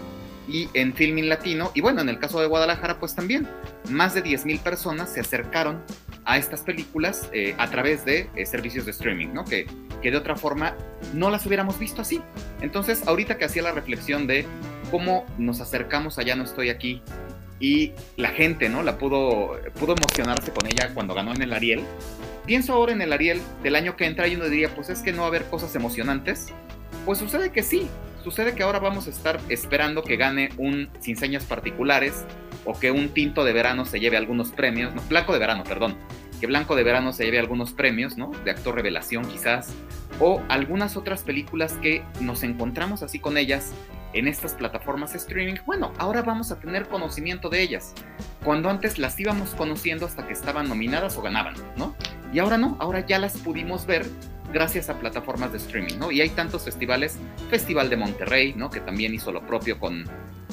[0.47, 1.71] y en Filming Latino.
[1.73, 3.47] Y bueno, en el caso de Guadalajara, pues también
[3.89, 5.81] más de 10.000 personas se acercaron
[6.25, 9.45] a estas películas eh, a través de eh, servicios de streaming, ¿no?
[9.45, 9.67] Que,
[10.01, 10.75] que de otra forma
[11.13, 12.21] no las hubiéramos visto así.
[12.61, 14.45] Entonces, ahorita que hacía la reflexión de
[14.91, 17.01] cómo nos acercamos allá no estoy aquí
[17.59, 18.83] y la gente, ¿no?
[18.83, 21.83] La pudo, pudo emocionarse con ella cuando ganó en el Ariel.
[22.45, 25.11] Pienso ahora en el Ariel del año que entra y uno diría, pues es que
[25.11, 26.47] no va a haber cosas emocionantes.
[27.05, 27.87] Pues sucede que sí,
[28.23, 32.25] sucede que ahora vamos a estar esperando que gane un sin señas particulares
[32.65, 35.95] o que un tinto de verano se lleve algunos premios, blanco de verano, perdón,
[36.39, 38.31] que blanco de verano se lleve algunos premios, ¿no?
[38.43, 39.73] De actor revelación quizás,
[40.19, 43.73] o algunas otras películas que nos encontramos así con ellas
[44.15, 47.93] en estas plataformas de streaming, bueno, ahora vamos a tener conocimiento de ellas,
[48.43, 51.93] cuando antes las íbamos conociendo hasta que estaban nominadas o ganaban, ¿no?
[52.31, 54.05] Y ahora no, ahora ya las pudimos ver
[54.53, 56.11] gracias a plataformas de streaming, ¿no?
[56.11, 57.17] Y hay tantos festivales,
[57.49, 58.69] Festival de Monterrey, ¿no?
[58.69, 60.05] Que también hizo lo propio con,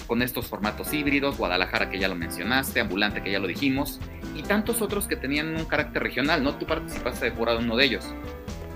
[0.08, 4.00] con estos formatos híbridos, Guadalajara que ya lo mencionaste, Ambulante que ya lo dijimos,
[4.34, 6.56] y tantos otros que tenían un carácter regional, ¿no?
[6.56, 8.04] Tú participaste de jurado en uno de ellos.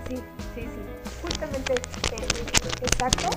[0.09, 0.17] Sí,
[0.55, 2.27] sí, sí, justamente, eh,
[2.83, 3.31] exacto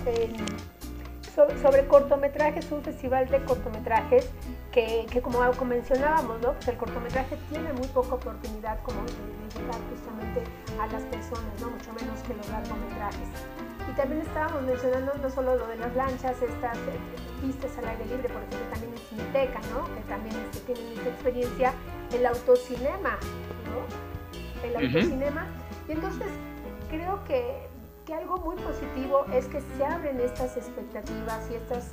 [1.61, 4.29] sobre cortometrajes, un festival de cortometrajes
[4.71, 6.53] que, que como, mencionábamos, ¿no?
[6.53, 10.43] Pues el cortometraje tiene muy poca oportunidad como de, llegar justamente
[10.79, 11.71] a las personas, ¿no?
[11.71, 13.27] mucho menos que los largometrajes.
[13.89, 16.99] Y también estábamos mencionando no solo lo de las lanchas, estas eh,
[17.41, 19.95] pistas al aire libre, por ejemplo, también en Cineteca, ¿no?
[19.95, 21.73] que también este, tienen esta experiencia,
[22.13, 23.17] el autocinema,
[23.65, 24.67] ¿no?
[24.67, 25.47] el autocinema.
[25.87, 26.27] Y entonces
[26.89, 27.68] creo que
[28.13, 31.91] algo muy positivo es que se abren estas expectativas y estas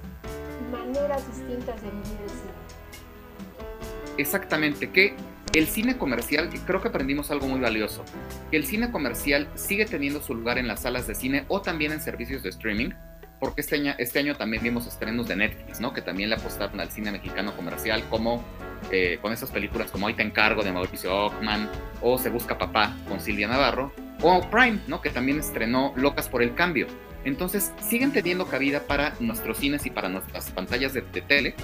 [0.70, 2.52] maneras distintas de vivir el cine.
[4.18, 5.14] Exactamente, que
[5.54, 8.04] el cine comercial, creo que aprendimos algo muy valioso,
[8.50, 11.92] que el cine comercial sigue teniendo su lugar en las salas de cine o también
[11.92, 12.90] en servicios de streaming,
[13.38, 15.92] porque este año, este también vimos estrenos de Netflix, ¿no?
[15.92, 18.42] Que también le apostaron al cine mexicano comercial, como
[18.90, 21.68] eh, con esas películas como Hoy te encargo de Mauricio Ockman
[22.00, 25.00] o Se busca papá con Silvia Navarro, o Prime, ¿no?
[25.00, 26.86] Que también estrenó Locas por el Cambio.
[27.24, 31.54] Entonces, siguen teniendo cabida para nuestros cines y para nuestras pantallas de, tele.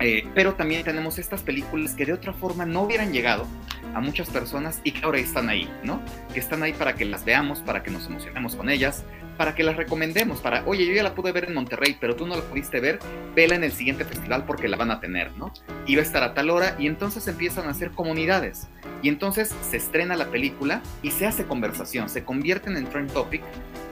[0.00, 3.46] Eh, pero también tenemos estas películas que de otra forma no hubieran llegado
[3.94, 6.00] a muchas personas y que ahora están ahí, ¿no?
[6.32, 9.04] Que están ahí para que las veamos, para que nos emocionemos con ellas,
[9.38, 12.26] para que las recomendemos, para, oye, yo ya la pude ver en Monterrey, pero tú
[12.26, 12.98] no la pudiste ver,
[13.36, 15.52] vela en el siguiente festival porque la van a tener, ¿no?
[15.86, 18.66] Y va a estar a tal hora y entonces empiezan a hacer comunidades.
[19.00, 23.42] Y entonces se estrena la película y se hace conversación, se convierten en trend topic,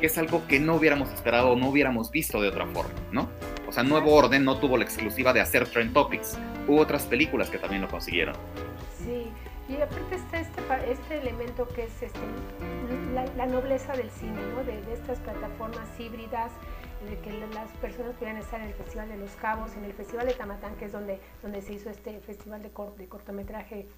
[0.01, 3.31] que es algo que no hubiéramos esperado o no hubiéramos visto de otra forma, ¿no?
[3.69, 7.51] O sea, Nuevo Orden no tuvo la exclusiva de hacer trend topics, hubo otras películas
[7.51, 8.35] que también lo consiguieron.
[8.99, 9.29] Sí,
[9.69, 12.19] y aparte está este, este elemento que es este,
[13.25, 14.63] la, nobleza del cine, ¿no?
[14.65, 16.53] de, estas plataformas híbridas,
[17.09, 20.27] de que las personas puedan estar en el Festival de los Cabos, en el Festival
[20.27, 23.89] de Tamatán, que es donde, donde se hizo este festival de, de cortometraje,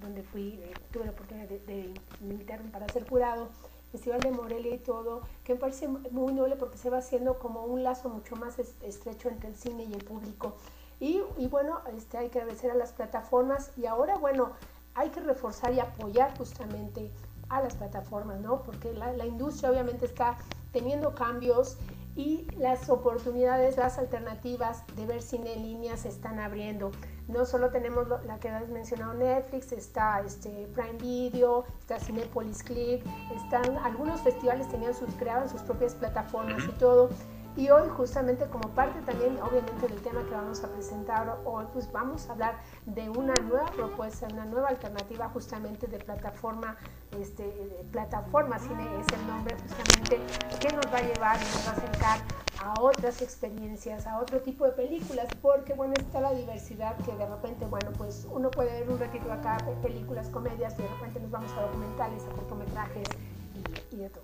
[0.00, 3.48] donde fui, eh, tuve la oportunidad de, de, invitarme para ser jurado.
[3.90, 7.66] Festival de Morelia y todo, que me parece muy noble porque se va haciendo como
[7.66, 10.56] un lazo mucho más estrecho entre el cine y el público.
[10.98, 14.52] Y, y, bueno, este, hay que agradecer a las plataformas y ahora, bueno,
[14.94, 17.10] hay que reforzar y apoyar justamente
[17.52, 18.62] a las plataformas, ¿no?
[18.62, 20.36] Porque la, la, industria obviamente está
[20.72, 21.76] teniendo cambios
[22.14, 26.90] y las oportunidades, las alternativas de ver cine en línea se están abriendo.
[27.28, 33.02] No solo tenemos la que has mencionado Netflix, está este Prime Video, está Cinepolis Click,
[33.34, 37.10] están algunos festivales tenían sus creaban sus propias plataformas y todo.
[37.54, 41.90] Y hoy justamente como parte también obviamente del tema que vamos a presentar hoy, pues
[41.92, 42.54] vamos a hablar
[42.86, 46.76] de una nueva propuesta, una nueva alternativa justamente de plataforma,
[47.20, 47.44] este,
[47.92, 50.18] plataforma cine es el nombre justamente
[50.60, 52.18] que nos va a llevar y nos va a acercar
[52.64, 57.26] a otras experiencias, a otro tipo de películas, porque bueno, está la diversidad que de
[57.26, 61.30] repente, bueno, pues uno puede ver un ratito acá, películas, comedias, y de repente nos
[61.30, 63.08] vamos a documentales, a cortometrajes
[63.54, 64.22] y, y de todo,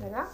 [0.00, 0.26] ¿verdad?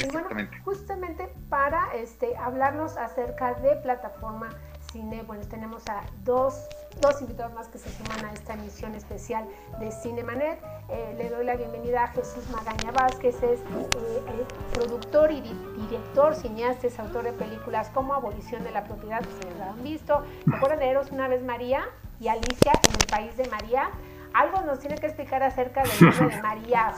[0.00, 0.28] Y bueno,
[0.64, 4.48] justamente para este, hablarnos acerca de plataforma
[4.92, 6.66] cine, bueno, tenemos a dos,
[7.00, 9.46] dos invitados más que se suman a esta emisión especial
[9.80, 10.60] de Cinemanet.
[10.88, 15.42] Eh, le doy la bienvenida a Jesús Magaña Vázquez, es eh, productor y
[15.88, 19.82] director, cineasta, es autor de películas como Abolición de la Propiedad, que ustedes la han
[19.82, 20.24] visto.
[20.44, 21.84] ¿Se acuerdan de Eros una vez María
[22.20, 23.90] y Alicia en el País de María?
[24.38, 26.94] Algo nos tiene que explicar acerca del nombre de María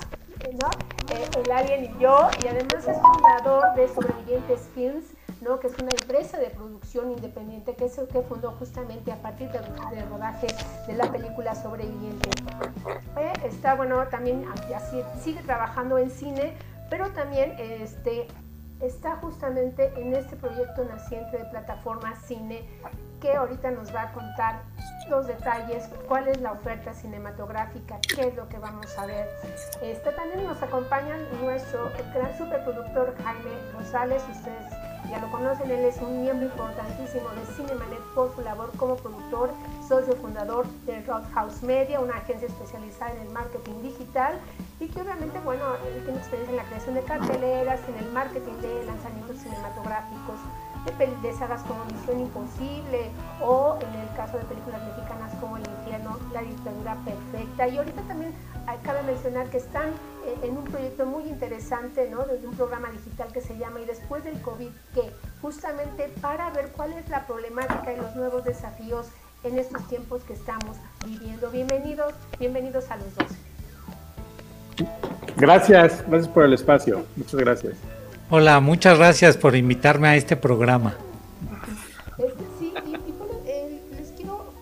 [0.61, 0.69] ¿no?
[1.15, 5.07] Eh, el Alien y yo, y además es fundador de Sobrevivientes Films,
[5.41, 5.59] ¿no?
[5.59, 9.49] que es una empresa de producción independiente que es el que fundó justamente a partir
[9.53, 9.65] del,
[10.11, 10.49] rodaje
[10.87, 12.35] de la película Sobrevivientes.
[13.17, 14.45] Eh, está, bueno, también
[14.77, 16.53] así, sigue trabajando en cine,
[16.91, 18.27] pero también este,
[18.83, 22.69] está justamente en este proyecto naciente de plataforma cine
[23.21, 24.63] que ahorita nos va a contar
[25.09, 29.29] los detalles, cuál es la oferta cinematográfica, qué es lo que vamos a ver.
[29.83, 34.73] Este, también nos acompaña nuestro gran superproductor Jaime Rosales, ustedes
[35.11, 39.51] ya lo conocen, él es un miembro importantísimo de Cinemanet por su labor como productor,
[39.89, 44.39] socio fundador de Roadhouse Media, una agencia especializada en el marketing digital
[44.79, 48.55] y que obviamente, bueno, él tiene experiencia en la creación de carteleras, en el marketing
[48.63, 50.37] de lanzamientos cinematográficos,
[51.23, 56.19] de, sagas como Misión Imposible o en el caso de películas mexicanas como El Infierno,
[56.33, 57.69] La Dictadura Perfecta.
[57.69, 58.33] Y ahorita también
[58.83, 59.89] cabe mencionar que están
[60.25, 62.25] eh, en un proyecto muy interesante, ¿no?
[62.25, 65.13] Desde un programa digital que se llama Y después del COVID, que
[65.43, 69.07] justamente para ver cuál es la problemática y los nuevos desafíos
[69.45, 71.51] en estos tiempos que estamos viviendo.
[71.51, 73.27] Bienvenidos, bienvenidos a los dos.
[75.37, 77.05] Gracias, gracias por el espacio.
[77.17, 78.00] Muchas gracias.
[78.33, 80.95] Hola, muchas gracias por invitarme a este programa.
[82.61, 82.95] sí, y,
[83.49, 84.53] eh, les quiero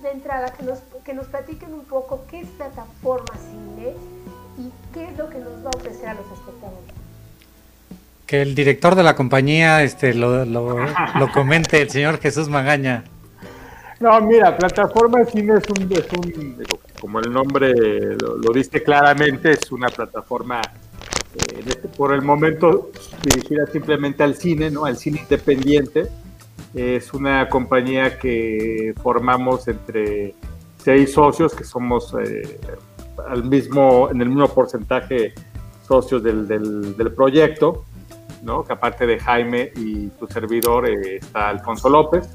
[0.00, 3.92] de entrada que nos, que nos platiquen un poco qué es plataforma cine
[4.56, 6.94] y qué es lo que nos va a ofrecer a los espectadores.
[8.24, 10.78] Que el director de la compañía este, lo, lo,
[11.18, 13.02] lo comente, el señor Jesús Magaña.
[13.98, 16.64] No, mira, plataforma cine es un, es un
[17.00, 20.60] como el nombre lo, lo dice claramente, es una plataforma
[21.36, 22.90] eh, por el momento
[23.22, 24.84] dirigida simplemente al cine, ¿no?
[24.84, 26.08] al cine independiente.
[26.74, 30.34] Es una compañía que formamos entre
[30.76, 32.60] seis socios, que somos eh,
[33.28, 35.34] al mismo, en el mismo porcentaje
[35.86, 37.84] socios del, del, proyecto,
[38.42, 38.64] ¿no?
[38.64, 42.28] que aparte de Jaime y tu servidor eh, está Alfonso López,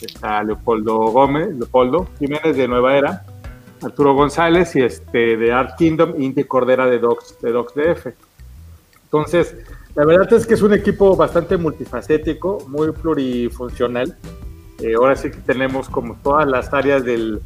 [0.00, 3.24] está Leopoldo Gómez, Leopoldo Jiménez de Nueva Era,
[3.82, 8.06] Arturo González y este de Art Kingdom, Indy Cordera de Docs, de Docs DF.
[9.04, 9.56] Entonces,
[9.94, 14.16] la verdad es que es un equipo bastante multifacético, muy plurifuncional.
[14.80, 17.40] Eh, ahora sí que tenemos como todas las áreas del,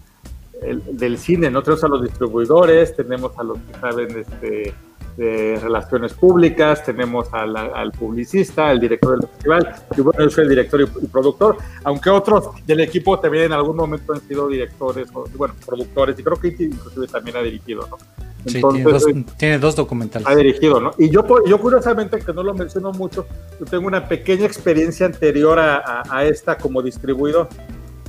[0.92, 1.62] del cine, ¿no?
[1.62, 4.74] Tenemos a los distribuidores, tenemos a los que saben este,
[5.16, 10.51] de relaciones públicas, tenemos al publicista, el director del festival, y bueno, yo soy el
[10.51, 15.25] director y, productor, aunque otros del equipo también en algún momento han sido directores, o,
[15.37, 17.98] bueno, productores, y creo que inclusive también ha dirigido, ¿no?
[18.44, 20.27] Entonces, sí, tiene, dos, documentales.
[20.27, 20.90] Ha dirigido, ¿no?
[20.98, 23.27] Y yo, yo curiosamente, que no lo menciono mucho,
[23.61, 27.48] yo tengo una pequeña experiencia anterior a, a, esta como distribuidor.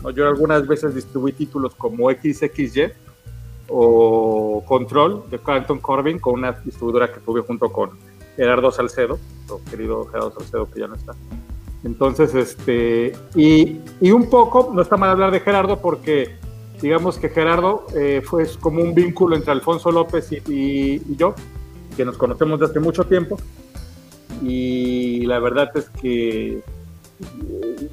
[0.02, 0.10] ¿no?
[0.10, 2.94] Yo algunas veces distribuí títulos como XXY,
[3.75, 7.89] o Control de Carlton Corbin con una distribuidora que tuve junto con
[8.36, 11.13] Gerardo Salcedo, nuestro querido Gerardo Salcedo que ya no está.
[11.83, 16.36] Entonces, este, y, y, un poco, no está mal hablar de Gerardo porque
[16.81, 21.33] digamos que Gerardo eh, fue como un vínculo entre Alfonso López y, y, yo,
[21.97, 23.38] que nos conocemos desde mucho tiempo.
[24.43, 27.89] Y la verdad es que eh,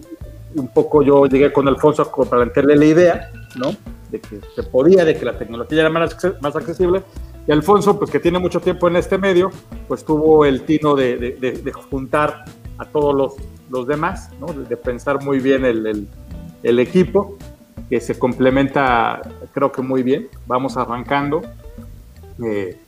[0.54, 3.74] un poco yo llegué con Alfonso a plantearle la idea, ¿no?
[4.11, 7.03] De que se podía, de que la tecnología era más, más accesible.
[7.46, 9.51] Y Alfonso, pues que tiene mucho tiempo en este medio,
[9.88, 12.44] pues tuvo el tino de, de, juntar
[12.79, 13.35] a todos los,
[13.70, 14.53] los demás, ¿no?
[14.53, 16.09] de, pensar muy bien el, el,
[16.62, 17.37] el, equipo,
[17.88, 20.29] que se complementa creo que muy bien.
[20.46, 21.42] Vamos arrancando.
[22.44, 22.79] Eh,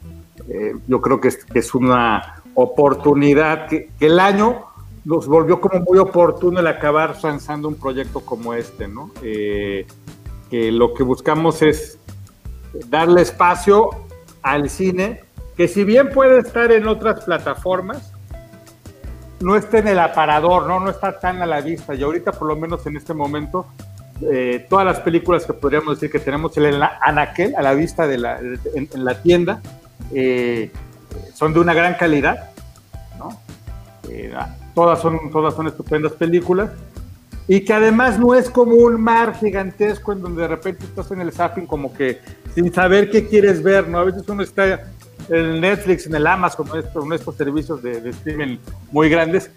[0.49, 4.67] eh, yo creo que es, que es una oportunidad que, que, el año
[5.05, 9.11] nos volvió como muy oportuno el acabar lanzando un proyecto como este, ¿no?
[9.23, 9.87] Eh,
[10.53, 11.99] que lo que buscamos es
[12.91, 13.89] darle espacio
[14.43, 15.23] al cine,
[15.57, 18.13] que si bien puede estar en otras plataformas,
[19.41, 20.79] no está en el aparador, ¿no?
[20.79, 21.95] no está tan a la vista.
[21.95, 23.67] Y ahorita, por lo menos en este momento,
[24.31, 28.07] eh, todas las películas que podríamos decir que tenemos en la anaquel a la vista
[28.07, 29.63] de la, en, la tienda
[30.13, 30.71] eh,
[31.33, 32.51] son de una gran calidad,
[33.19, 33.41] ¿no?
[34.11, 34.35] Eh,
[34.75, 36.73] todas, son, todas son estupendas películas
[37.49, 41.21] y que además no es como un mar gigantesco en donde de repente estás en
[41.21, 42.21] el zapping como que
[42.55, 43.99] sin saber qué quieres ver, ¿no?
[43.99, 44.93] A veces uno está
[45.29, 48.59] en Netflix, en el Amazon, en estos servicios de, streaming
[48.91, 49.51] muy grandes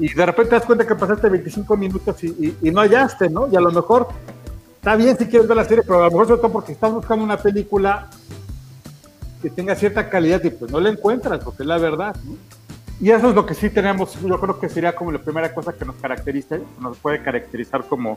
[0.00, 3.48] y de repente te das cuenta que pasaste 25 minutos y, no hallaste, ¿no?
[3.50, 4.08] Y a lo mejor
[4.76, 6.92] está bien si quieres ver la serie, pero a lo mejor sobre todo porque estás
[6.92, 8.08] buscando una película
[9.42, 12.36] que tenga cierta calidad y pues no la encuentras, porque es la verdad, ¿no?
[13.00, 15.74] Y eso es lo que sí tenemos, yo creo que sería como la primera cosa
[15.74, 18.16] que nos caracteriza, nos puede caracterizar como,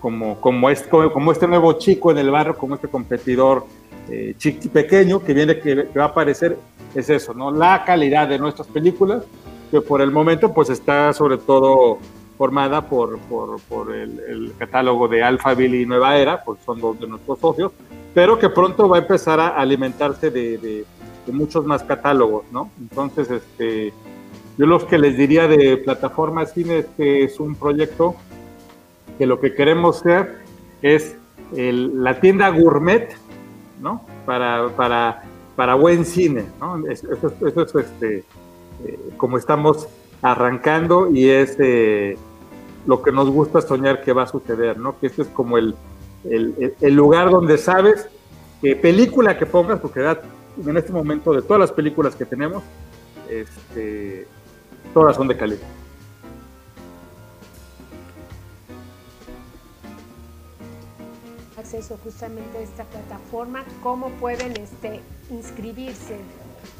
[0.00, 3.66] como, como, este, como este nuevo chico en el barrio, como este competidor
[4.08, 4.36] eh,
[4.72, 6.56] pequeño que viene, que, va a aparecer,
[6.94, 7.50] es eso, ¿no?
[7.50, 9.24] La calidad de nuestras películas,
[9.70, 11.98] que por el momento pues está sobre todo
[12.38, 17.06] formada por, por, por el, catálogo de Alphaville y Nueva Era, pues son dos de
[17.06, 17.72] nuestros socios,
[18.14, 20.84] pero que pronto va a empezar a alimentarse de, de,
[21.26, 22.70] de muchos más catálogos, ¿no?
[22.80, 23.92] Entonces, este
[24.58, 28.16] yo lo que les diría de Plataforma Cine es que es un proyecto
[29.18, 30.40] que lo que queremos ser
[30.82, 31.16] es
[31.52, 33.14] la tienda gourmet,
[33.80, 34.04] ¿no?
[34.26, 35.22] Para, para,
[35.56, 36.86] para buen cine, ¿no?
[36.86, 38.24] Eso, es este,
[38.84, 39.88] eh, como estamos
[40.20, 42.16] arrancando y es eh,
[42.86, 44.98] lo que nos gusta soñar que va a suceder, ¿no?
[44.98, 45.74] Que este es como el,
[46.24, 48.08] el, lugar donde sabes
[48.60, 50.00] que película que pongas, porque
[50.64, 52.62] en este momento de todas las películas que tenemos,
[53.28, 54.26] este,
[54.92, 55.68] todas son de calidad.
[61.72, 66.16] acceso justamente a esta plataforma, cómo pueden este, inscribirse.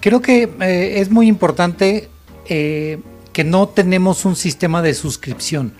[0.00, 2.11] Creo que eh, es muy importante
[2.46, 3.00] eh,
[3.32, 5.72] que no tenemos un sistema de suscripción.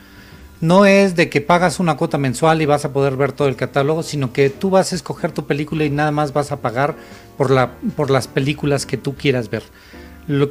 [0.63, 3.57] No es de que pagas una cuota mensual y vas a poder ver todo el
[3.57, 6.97] catálogo, sino que tú vas a escoger tu película y nada más vas a pagar
[7.37, 9.65] por, la, por las películas que tú quieras ver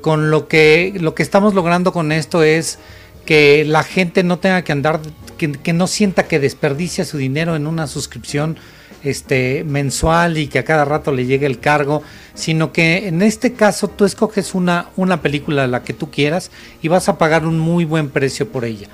[0.01, 2.79] con lo que, lo que estamos logrando con esto es
[3.25, 4.99] que la gente no tenga que andar,
[5.37, 8.57] que, no sienta que desperdicia su dinero en una suscripción
[9.03, 13.53] este, mensual y que a cada rato le llegue el cargo, sino que en este
[13.53, 17.59] caso tú escoges una, una película la que tú quieras y vas a pagar un
[17.59, 18.87] muy buen precio por ella.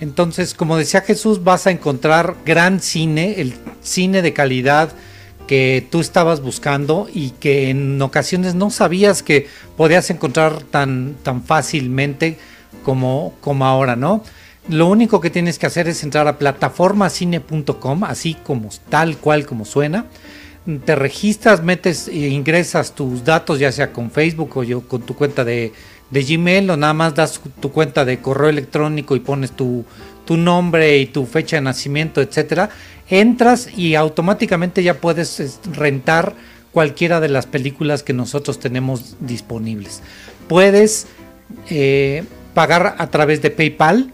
[0.00, 4.92] Entonces, como decía Jesús, vas a encontrar gran cine, el cine de calidad,
[5.46, 11.42] que tú estabas buscando y que en ocasiones no sabías que podías encontrar tan, tan
[11.42, 12.38] fácilmente
[12.84, 14.22] como, como ahora, ¿no?
[14.68, 19.64] Lo único que tienes que hacer es entrar a plataformacine.com, así como tal cual como
[19.64, 20.06] suena.
[20.84, 25.16] Te registras, metes e ingresas tus datos, ya sea con Facebook o yo, con tu
[25.16, 25.72] cuenta de,
[26.10, 29.84] de Gmail, o nada más das tu cuenta de correo electrónico y pones tu,
[30.24, 32.70] tu nombre y tu fecha de nacimiento, etcétera,
[33.08, 36.34] entras y automáticamente ya puedes rentar
[36.72, 40.02] cualquiera de las películas que nosotros tenemos disponibles.
[40.48, 41.06] Puedes
[41.68, 44.12] eh, pagar a través de PayPal,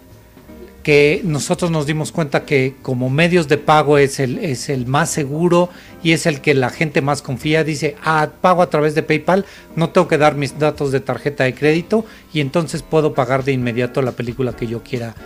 [0.87, 5.11] que nosotros nos dimos cuenta que como medios de pago es el, es el más
[5.11, 5.69] seguro
[6.01, 7.65] y es el que la gente más confía.
[7.65, 9.45] Dice, ah, pago a través de PayPal,
[9.75, 13.51] no tengo que dar mis datos de tarjeta de crédito y entonces puedo pagar de
[13.51, 15.17] inmediato la película que yo quiera,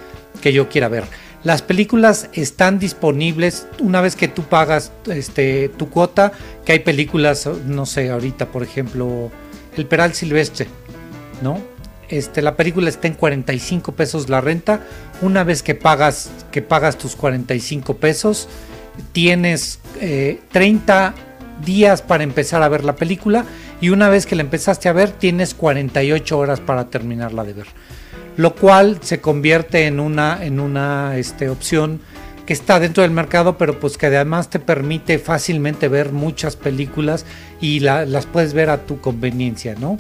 [0.41, 1.05] que yo quiera ver.
[1.45, 6.33] Las películas están disponibles una vez que tú pagas este, tu cuota,
[6.65, 9.31] que hay películas, no sé, ahorita por ejemplo,
[9.77, 10.69] El Peral Silvestre,
[11.43, 11.61] ¿no?
[12.11, 14.81] Este, la película está en 45 pesos la renta.
[15.23, 18.49] Una vez que pagas, que pagas tus 45 pesos,
[19.13, 19.79] tienes
[20.51, 23.45] 30 eh, días para empezar a ver la película
[23.81, 27.67] y una vez que la empezaste a ver, tienes 48 horas para terminarla de ver.
[28.37, 32.01] Lo cual se convierte en una, en una este, opción
[32.45, 37.25] que está dentro del mercado, pero pues que además te permite fácilmente ver muchas películas
[37.61, 39.99] y las puedes ver a tu conveniencia, ¿no?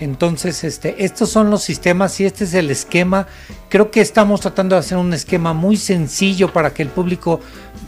[0.00, 3.26] Entonces, este, estos son los sistemas y este es el esquema.
[3.68, 7.40] Creo que estamos tratando de hacer un esquema muy sencillo para que el público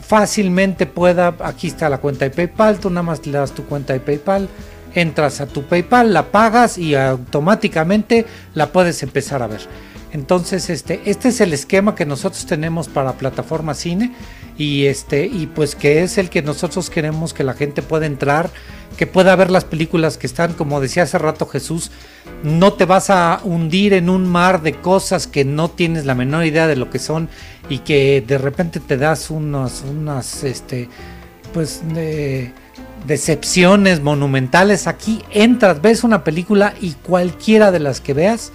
[0.05, 1.35] fácilmente pueda.
[1.39, 4.49] Aquí está la cuenta de PayPal, tú nada más le das tu cuenta de PayPal,
[4.93, 9.61] entras a tu PayPal, la pagas y automáticamente la puedes empezar a ver.
[10.13, 14.13] Entonces, este, este es el esquema que nosotros tenemos para plataforma cine
[14.57, 18.49] y este, y pues que es el que nosotros queremos que la gente pueda entrar
[18.97, 21.91] que pueda ver las películas que están, como decía hace rato Jesús,
[22.43, 26.45] no te vas a hundir en un mar de cosas que no tienes la menor
[26.45, 27.29] idea de lo que son
[27.69, 30.89] y que de repente te das unas, unas, este,
[31.53, 31.81] pues,
[33.07, 34.87] decepciones monumentales.
[34.87, 38.51] Aquí entras, ves una película y cualquiera de las que veas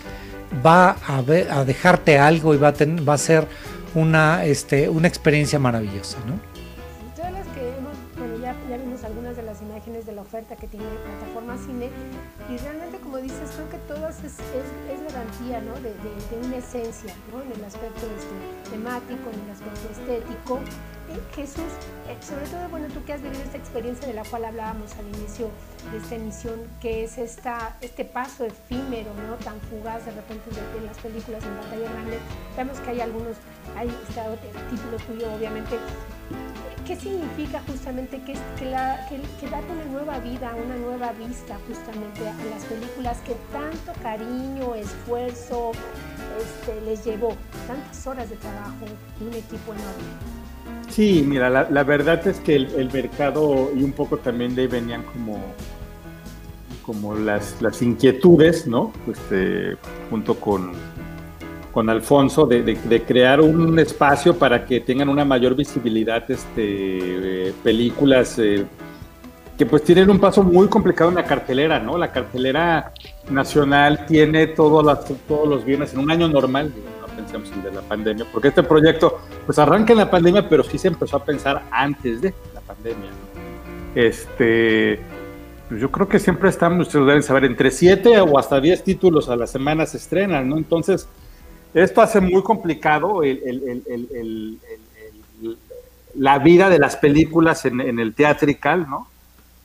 [0.64, 2.74] va a, a dejarte algo y va a,
[3.08, 3.46] va a ser
[3.94, 6.56] una, este, una experiencia maravillosa, ¿no?
[10.54, 11.90] que tiene plataforma cine
[12.50, 15.74] y realmente como dices creo que todas es, es, garantía ¿no?
[15.76, 17.42] de, de, una esencia ¿no?
[17.42, 20.60] en el aspecto este, temático, en el aspecto estético.
[21.34, 21.72] Jesús,
[22.08, 25.06] eh, sobre todo bueno tú que has vivido esta experiencia de la cual hablábamos al
[25.18, 25.50] inicio
[25.90, 29.36] de esta emisión, que es esta, este paso efímero, ¿no?
[29.36, 32.18] tan fugaz de repente de, las películas en pantalla grande.
[32.56, 33.36] Vemos que hay algunos,
[33.76, 34.38] hay está el
[34.70, 35.76] título tuyo obviamente
[36.86, 38.70] ¿Qué significa justamente que, que,
[39.08, 44.72] que, que una nueva vida, una nueva vista justamente a las películas que tanto cariño,
[44.76, 45.72] esfuerzo
[46.38, 47.34] este, les llevó,
[47.66, 48.86] tantas horas de trabajo
[49.20, 50.45] y un equipo enorme?
[50.88, 55.02] Sí, mira, la, verdad es que el, mercado y un poco también de ahí venían
[55.02, 55.42] como,
[56.82, 58.92] como las, las inquietudes, ¿no?
[59.06, 59.76] Este,
[60.08, 60.72] junto con
[61.76, 68.64] con Alfonso de, crear un espacio para que tengan una mayor visibilidad este, películas eh,
[69.58, 71.98] que pues tienen un paso muy complicado en la cartelera, ¿no?
[71.98, 72.94] La cartelera
[73.28, 77.72] nacional tiene todos, las, todos los viernes en un año normal, no pensemos en de
[77.72, 81.24] la pandemia, porque este proyecto pues arranca en la pandemia, pero sí se empezó a
[81.24, 83.10] pensar antes de la pandemia.
[83.94, 85.00] Este,
[85.68, 89.28] pues yo creo que siempre estamos, ustedes deben saber, entre 7 o hasta 10 títulos
[89.28, 90.56] a la semana se estrenan, ¿no?
[90.56, 91.08] Entonces,
[91.74, 93.20] esto hace muy complicado
[96.14, 99.08] la vida de las películas en, el teatrical, ¿no?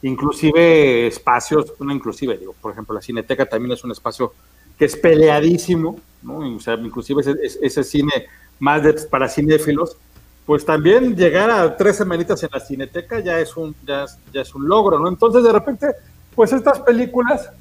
[0.01, 4.34] Inclusive espacios, no inclusive, digo, por ejemplo, la Cineteca también es un espacio
[4.78, 6.55] que es peleadísimo, ¿no?
[6.55, 7.22] O sea, inclusive
[7.61, 8.11] ese, cine
[8.59, 9.97] más de, para cinéfilos,
[10.45, 14.53] pues también llegar a tres semanitas en la Cineteca ya es un, ya, ya es
[14.55, 15.07] un logro, ¿no?
[15.07, 15.88] Entonces, de repente,
[16.36, 17.51] pues estas películas,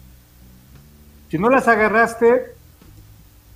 [1.28, 2.54] si no las agarraste,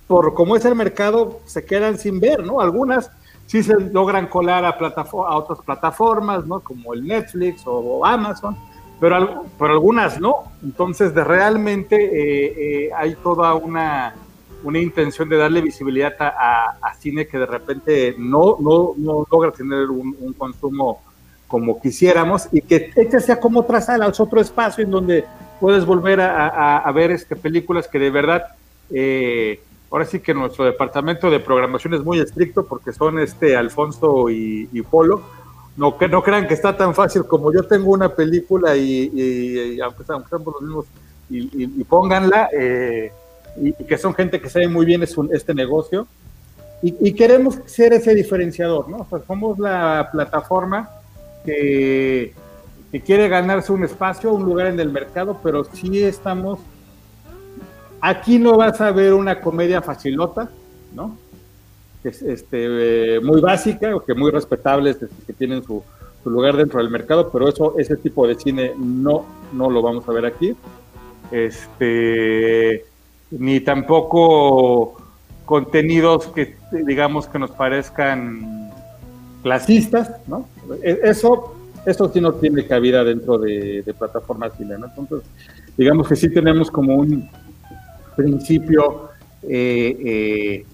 [0.07, 2.61] por cómo es el mercado, se quedan sin ver, ¿no?
[2.61, 3.09] Algunas
[3.47, 6.59] sí se logran colar a, a otras plataformas, ¿no?
[6.59, 8.57] Como el Netflix o, Amazon,
[8.99, 10.51] pero, pero, algunas no.
[10.63, 14.15] Entonces, de realmente eh, eh, hay toda una,
[14.63, 19.89] una, intención de darle visibilidad a, cine que de repente no, no, no logra tener
[19.89, 21.01] un, consumo
[21.47, 25.25] como quisiéramos y que este sea como otra sala, es otro espacio en donde
[25.59, 28.43] puedes volver a, ver este, películas que de verdad
[28.89, 29.59] eh,
[29.91, 34.81] ahora sí que nuestro departamento de programación es muy estricto porque son este Alfonso y,
[34.89, 35.21] Polo.
[35.77, 40.03] No, que no crean que está tan fácil como yo tengo una película y, aunque,
[40.05, 40.85] sean los mismos,
[41.29, 43.11] y, pónganla, eh,
[43.61, 46.07] y, que son gente que sabe muy bien es este negocio.
[46.81, 49.07] Y, queremos ser ese diferenciador, ¿no?
[49.27, 50.89] somos la plataforma
[51.43, 52.33] que,
[52.91, 56.59] que quiere ganarse un espacio, un lugar en el mercado, pero sí estamos
[58.07, 60.47] Aquí no vas a ver una comedia facilota,
[60.93, 61.17] ¿no?
[62.05, 64.95] Es este, eh, muy básica, o que muy respetable,
[65.25, 65.83] que tienen su,
[66.23, 70.11] lugar dentro del mercado, pero eso, ese tipo de cine no, no lo vamos a
[70.11, 70.55] ver aquí.
[71.31, 72.85] Este,
[73.31, 74.97] ni tampoco
[75.45, 78.71] contenidos que digamos que nos parezcan
[79.43, 80.47] clasistas, ¿no?
[80.81, 84.75] E, eso, eso sí no tiene cabida dentro de, plataformas cine.
[84.75, 85.27] Entonces,
[85.77, 87.29] digamos que sí tenemos como un
[88.15, 89.09] principio
[89.43, 90.65] eh, eh,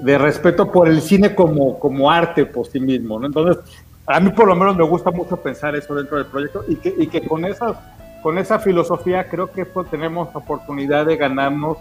[0.00, 3.26] de respeto por el cine como, como arte por sí mismo, ¿no?
[3.26, 3.58] Entonces,
[4.06, 6.94] a mí por lo menos me gusta mucho pensar eso dentro del proyecto y que,
[6.96, 7.76] y que con, esas,
[8.22, 11.78] con esa filosofía creo que pues, tenemos oportunidad de ganarnos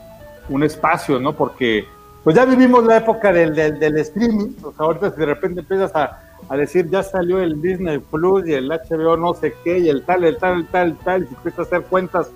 [0.50, 1.34] un espacio, ¿no?
[1.34, 1.86] Porque
[2.24, 6.20] pues ya vivimos la época del, del, streaming, o sea, ahorita de repente empiezas a,
[6.50, 10.04] a, decir, ya salió el Disney Plus y el HBO no sé qué, y el
[10.04, 12.30] tal, el tal, el tal, el tal, y empiezas a hacer cuentas,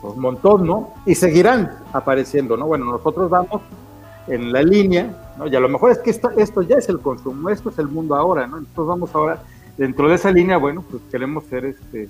[0.00, 0.94] pues, un montón, ¿no?
[1.04, 2.66] Y seguirán apareciendo, ¿no?
[2.66, 3.62] Bueno, nosotros vamos
[4.26, 5.46] en la línea, ¿no?
[5.46, 7.88] Y a lo mejor es que esto, esto ya es el consumo, esto es el
[7.88, 8.58] mundo ahora, ¿no?
[8.58, 9.42] Entonces vamos ahora,
[9.76, 12.08] dentro de esa línea, bueno, pues queremos ser este,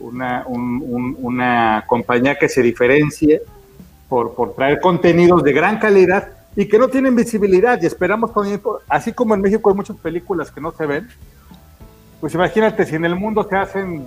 [0.00, 3.42] una, una compañía que se diferencie
[4.08, 8.60] por, por traer contenidos de gran calidad y que no tienen visibilidad y esperamos también,
[8.88, 11.08] así como en México hay muchas películas que no se ven,
[12.20, 14.06] pues imagínate si en el mundo se hacen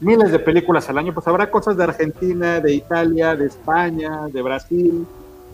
[0.00, 4.42] miles de películas al año, pues habrá cosas de Argentina, de Italia, de España, de
[4.42, 5.06] Brasil,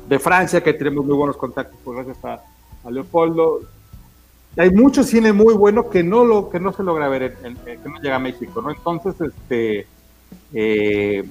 [0.08, 3.60] de Francia, que tenemos muy buenos contactos, pues gracias a, Leopoldo.
[4.56, 7.88] Hay mucho cine muy bueno que no lo que no se logra ver, en, que
[7.88, 8.70] no llega a México, ¿no?
[8.70, 9.86] Entonces, este,
[10.52, 11.24] eh,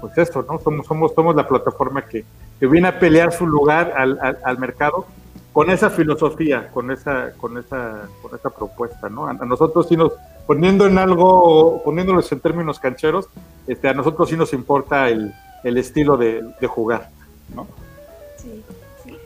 [0.00, 0.58] pues esto, ¿no?
[0.58, 2.24] Somos, somos, somos la plataforma que,
[2.60, 5.06] viene a pelear su lugar al, mercado
[5.52, 9.26] con esa filosofía, con esa, con esa, con esa propuesta, ¿no?
[9.26, 10.12] A, nosotros sí nos,
[10.46, 13.28] poniendo en algo, poniéndolos en términos cancheros,
[13.66, 15.32] este, a nosotros sí nos importa el,
[15.64, 17.10] estilo de, jugar,
[17.54, 17.66] ¿no?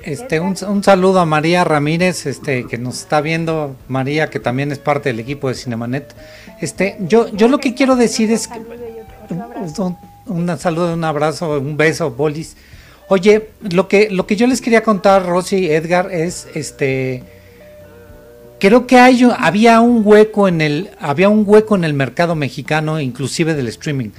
[0.03, 4.79] Este, un, saludo a María Ramírez, este, que nos está viendo, María, que también es
[4.79, 6.15] parte del equipo de Cinemanet.
[6.61, 8.61] Este, yo, yo lo que quiero decir es que,
[10.27, 12.57] un saludo, un abrazo, un beso, Bolis.
[13.09, 17.23] Oye, lo que, lo que yo les quería contar, Rosy y Edgar, es este.
[18.59, 22.99] Creo que hay, había un hueco en el, había un hueco en el mercado mexicano,
[22.99, 24.11] inclusive del streaming,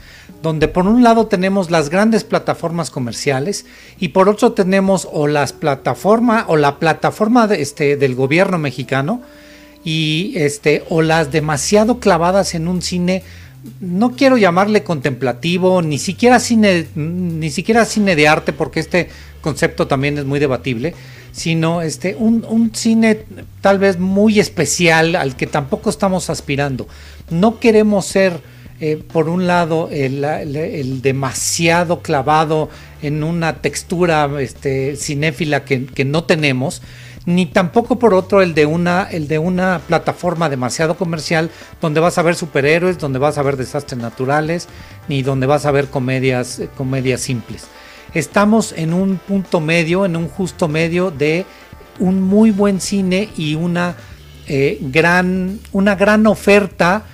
[0.46, 3.66] donde por un lado tenemos las grandes plataformas comerciales
[4.00, 9.24] y por otro tenemos o las plataformas o la plataforma de, este, del gobierno mexicano
[9.84, 13.24] y este o las demasiado clavadas en un cine
[13.80, 19.10] no quiero llamarle contemplativo, ni siquiera cine, ni siquiera cine de arte, porque este
[19.42, 20.94] concepto también es muy debatible,
[21.32, 23.26] sino este, un, cine
[23.62, 26.88] tal vez muy especial al que tampoco estamos aspirando.
[27.32, 28.42] No queremos ser,
[28.82, 32.70] eh, por un lado, el, demasiado clavado
[33.02, 36.82] en una textura este, cinéfila que, no tenemos,
[37.26, 41.50] ni tampoco por otro el de una el de una plataforma demasiado comercial
[41.82, 44.68] donde vas a ver superhéroes, donde vas a ver desastres naturales,
[45.08, 47.68] ni donde vas a ver comedias eh, comedias simples.
[48.14, 51.46] Estamos en un punto medio, en un justo medio de
[52.00, 53.96] un muy buen cine y una
[54.48, 57.06] eh, gran una gran oferta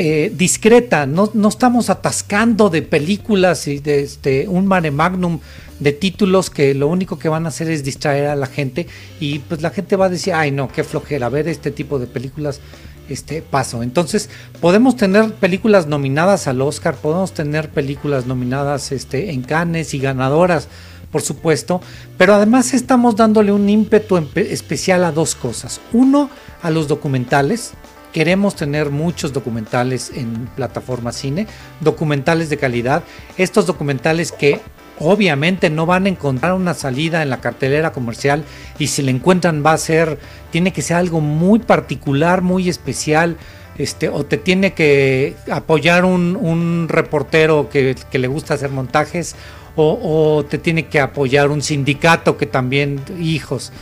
[0.00, 5.40] eh, discreta, no, no, estamos atascando de películas y de este, un mare magnum
[5.80, 8.86] de títulos que lo único que van a hacer es distraer a la gente
[9.18, 12.06] y pues la gente va a decir, ay no, qué flojera, ver este tipo de
[12.06, 12.60] películas,
[13.08, 13.82] este paso.
[13.82, 14.30] Entonces,
[14.60, 20.68] podemos tener películas nominadas al Oscar, podemos tener películas nominadas este, en Cannes y ganadoras,
[21.10, 21.80] por supuesto,
[22.16, 25.80] pero además estamos dándole un ímpetu especial a dos cosas.
[25.92, 26.30] Uno,
[26.62, 27.72] a los documentales,
[28.12, 31.46] Queremos tener muchos documentales en plataforma cine,
[31.80, 33.02] documentales de calidad,
[33.36, 34.60] estos documentales que
[35.00, 38.44] obviamente no van a encontrar una salida en la cartelera comercial
[38.78, 40.18] y si la encuentran va a ser,
[40.50, 43.36] tiene que ser algo muy particular, muy especial,
[43.78, 49.36] este, o te tiene que apoyar un, reportero que, le gusta hacer montajes,
[49.76, 53.72] o, te tiene que apoyar un sindicato que también, hijos.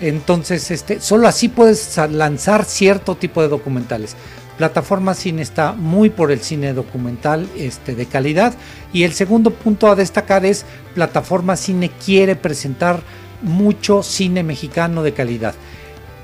[0.00, 4.16] Entonces, este, solo así puedes lanzar cierto tipo de documentales.
[4.56, 8.54] Plataforma Cine está muy por el cine documental este, de calidad.
[8.92, 13.00] Y el segundo punto a destacar es Plataforma Cine quiere presentar
[13.42, 15.54] mucho cine mexicano de calidad.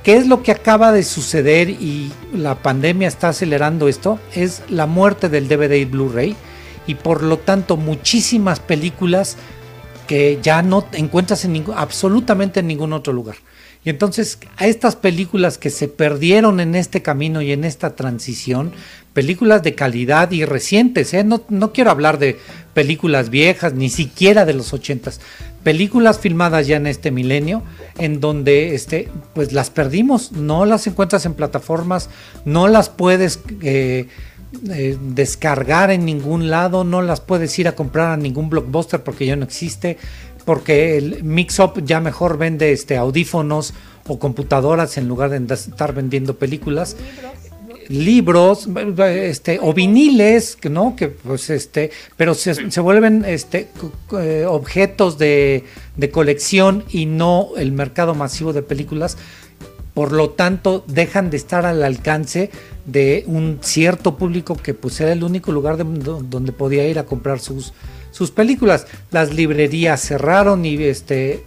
[0.03, 4.21] ¿Qué es lo que acaba de suceder y la pandemia está acelerando esto?
[4.35, 6.37] Es la muerte del DVD y Blu-ray
[6.87, 9.37] y por lo tanto muchísimas películas
[10.07, 13.37] que ya no encuentras en absolutamente en ningún otro lugar.
[13.87, 18.73] Y entonces a estas películas que se perdieron en este camino y en esta transición,
[19.13, 21.23] películas de calidad y recientes, ¿eh?
[21.23, 22.37] no, no, quiero hablar de
[22.75, 25.21] películas viejas, ni siquiera de los ochentas,
[25.63, 27.63] películas filmadas ya en este milenio,
[27.97, 32.11] en donde este, pues las perdimos, no las encuentras en plataformas,
[32.45, 33.39] no las puedes...
[33.63, 34.09] Eh,
[34.71, 39.27] eh, descargar en ningún lado, no las puedes ir a comprar a ningún blockbuster porque
[39.27, 39.99] ya no existe,
[40.47, 43.75] porque el Mix-Up ya mejor vende este, audífonos
[44.07, 46.97] o computadoras en lugar de estar vendiendo películas
[47.89, 48.69] libros,
[48.99, 50.97] este, o viniles, ¿no?
[50.97, 53.69] Que pues este, pero se, se vuelven este
[54.19, 55.65] eh, objetos de,
[55.97, 59.17] de, colección y no el mercado masivo de películas.
[59.95, 62.51] Por lo tanto, dejan de estar al alcance
[62.85, 67.41] de un cierto público que pues era el único lugar donde podía ir a comprar
[67.41, 67.73] sus,
[68.17, 68.87] sus películas.
[69.11, 71.45] Las librerías cerraron y este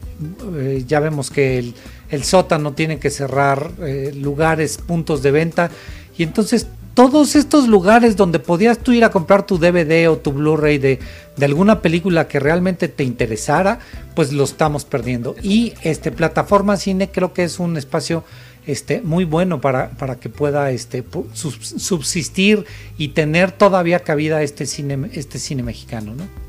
[0.55, 1.73] eh, ya vemos que el,
[2.11, 5.71] el, sótano tiene que cerrar eh, lugares, puntos de venta
[6.15, 10.31] y entonces todos estos lugares donde podías tú ir a comprar tu DVD o tu
[10.31, 10.99] Blu-ray de,
[11.41, 13.79] alguna película que realmente te interesara,
[14.15, 15.35] pues lo estamos perdiendo.
[15.41, 18.23] Y este plataforma cine creo que es un espacio
[18.67, 21.03] este, muy bueno para, para que pueda este,
[21.33, 22.65] subsistir
[22.97, 26.48] y tener todavía cabida este cine, este cine mexicano, ¿no?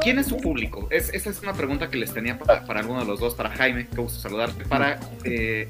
[0.00, 0.88] ¿Quién es su público?
[0.90, 3.50] Es, esa es una pregunta que les tenía para, para alguno de los dos, para
[3.50, 5.68] Jaime, que gusto saludarte, para eh,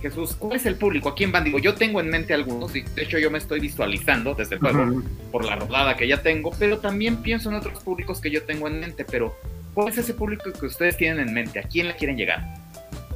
[0.00, 1.08] Jesús, ¿cuál es el público?
[1.08, 1.44] ¿A quién van?
[1.44, 5.02] Digo, yo tengo en mente algunos, y de hecho yo me estoy visualizando desde luego
[5.32, 8.68] por la rodada que ya tengo, pero también pienso en otros públicos que yo tengo
[8.68, 9.34] en mente, pero
[9.72, 11.58] ¿cuál es ese público que ustedes tienen en mente?
[11.58, 12.44] ¿A quién le quieren llegar?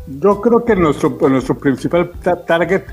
[0.07, 2.11] Yo creo que nuestro, nuestro principal
[2.47, 2.85] target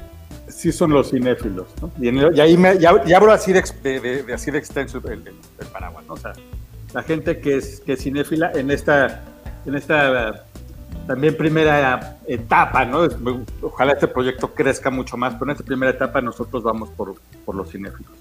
[0.47, 1.91] sí son los cinéfilos, ¿no?
[1.99, 2.09] Y,
[2.39, 5.24] ahí me, ya, hablo así de, de, así de extenso el,
[5.72, 6.13] paraguas, ¿no?
[6.13, 6.34] O sea,
[6.96, 9.22] la gente que es, que cinéfila en esta,
[9.66, 10.46] en esta
[11.06, 13.06] también primera etapa, ¿no?
[13.62, 17.16] Ojalá este proyecto crezca mucho más, pero en esta primera etapa nosotros vamos por,
[17.54, 18.14] los cinéfilos.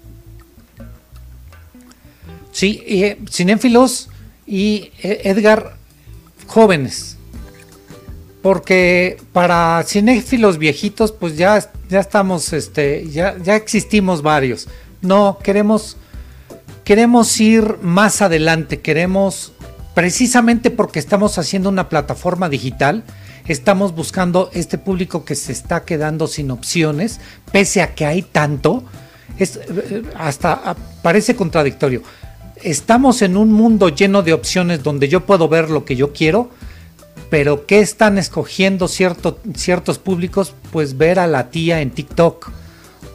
[2.51, 4.09] Sí, eh, cinéfilos
[4.45, 5.77] y eh, Edgar
[6.45, 7.17] jóvenes.
[8.41, 14.67] Porque para cinéfilos viejitos, pues ya, ya estamos, este, ya, ya existimos varios.
[15.01, 15.95] No, queremos,
[16.85, 19.51] queremos ir más adelante, queremos
[19.93, 23.03] precisamente porque estamos haciendo una plataforma digital,
[23.47, 27.19] estamos buscando este público que se está quedando sin opciones,
[27.51, 28.83] pese a que hay tanto,
[29.37, 32.03] es, eh, hasta parece contradictorio.
[32.63, 36.51] Estamos en un mundo lleno de opciones donde yo puedo ver lo que yo quiero,
[37.29, 40.53] pero ¿qué están escogiendo ciertos públicos?
[40.71, 42.51] Pues ver a la tía en TikTok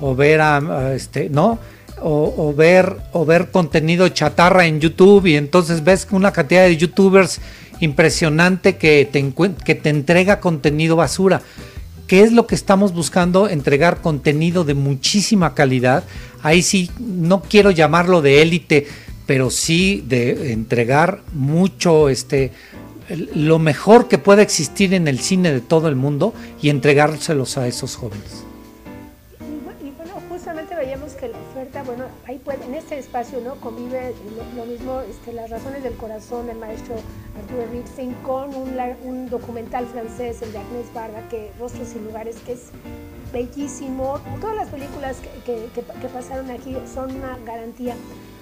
[0.00, 1.58] o ver a, este, ¿no?
[2.02, 7.40] O, ver, o ver contenido chatarra en YouTube y entonces ves una cantidad de youtubers
[7.80, 9.32] impresionante que te,
[9.64, 11.42] que te entrega contenido basura.
[12.06, 13.48] ¿Qué es lo que estamos buscando?
[13.48, 16.04] Entregar contenido de muchísima calidad.
[16.42, 18.86] Ahí sí, no quiero llamarlo de élite,
[19.26, 22.50] pero sí de entregar mucho, este,
[23.34, 27.68] lo mejor que pueda existir en el cine de todo el mundo y entregárselos a
[27.68, 28.49] esos jóvenes.
[33.10, 34.14] Espacio no convive
[34.56, 36.94] lo, mismo este, las razones del corazón del maestro
[37.36, 42.52] Arturo Ripstein con un, documental francés, el de Agnès Barda, que Rostros y Lugares, que
[42.52, 42.70] es
[43.32, 44.20] bellísimo.
[44.40, 45.82] Todas las películas que,
[46.14, 47.96] pasaron aquí son una garantía.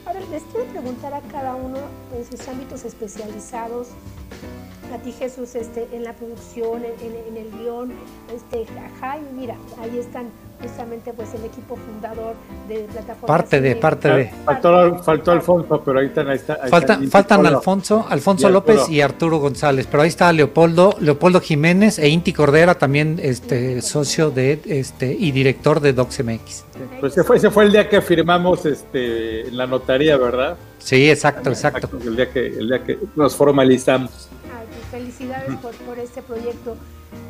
[0.05, 1.79] Ahora les quiero preguntar a cada uno
[2.15, 3.89] en sus ámbitos especializados,
[4.93, 7.95] a ti Jesús este, en la producción, en, el guion,
[8.35, 8.67] este,
[9.01, 12.35] Jaime, mira, ahí están justamente pues el equipo fundador
[12.69, 13.27] de plataforma.
[13.27, 14.31] Parte de, parte de.
[14.45, 16.29] Faltó, faltó Alfonso, pero ahí están.
[16.29, 21.99] Ahí está, faltan Alfonso, Alfonso López y Arturo González, pero ahí está Leopoldo, Leopoldo Jiménez
[21.99, 26.65] e Inti Cordera, también este socio de este y director de DocsMX.
[27.01, 30.57] Pues ese fue, ese fue el día que firmamos este en la notaría, ¿verdad?
[30.79, 31.89] Sí, exacto, exacto.
[32.05, 34.29] El día que, el día que nos formalizamos.
[34.91, 36.77] Pues, felicidades por, por este proyecto.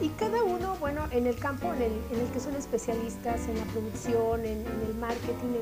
[0.00, 3.58] Y cada uno, bueno, en el campo en el, en el que son especialistas, en
[3.58, 5.58] la producción, en, el marketing,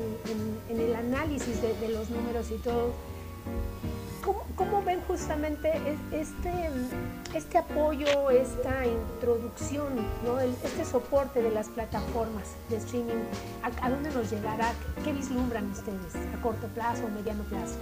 [0.69, 2.93] en, el análisis de, los números y todo,
[4.23, 5.71] ¿cómo, ¿cómo, ven justamente
[6.11, 6.69] este,
[7.33, 10.39] este apoyo, esta introducción, ¿no?
[10.39, 13.23] este soporte de las plataformas de streaming?
[13.63, 14.71] ¿A, ¿A, dónde nos llegará?
[15.03, 17.77] ¿Qué vislumbran ustedes a corto plazo o mediano plazo?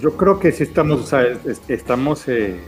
[0.00, 1.22] Yo creo que sí estamos, o sea,
[1.68, 2.60] estamos eh,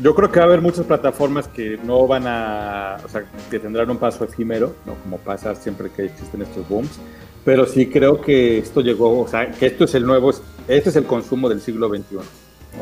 [0.00, 3.58] yo creo que va a haber muchas plataformas que no van a, o sea, que
[3.58, 4.94] tendrán un paso efímero, ¿no?
[4.94, 6.98] Como pasa siempre que existen estos booms,
[7.44, 10.30] pero sí creo que esto llegó, o sea, que esto es el nuevo,
[10.68, 12.16] este es el consumo del siglo XXI.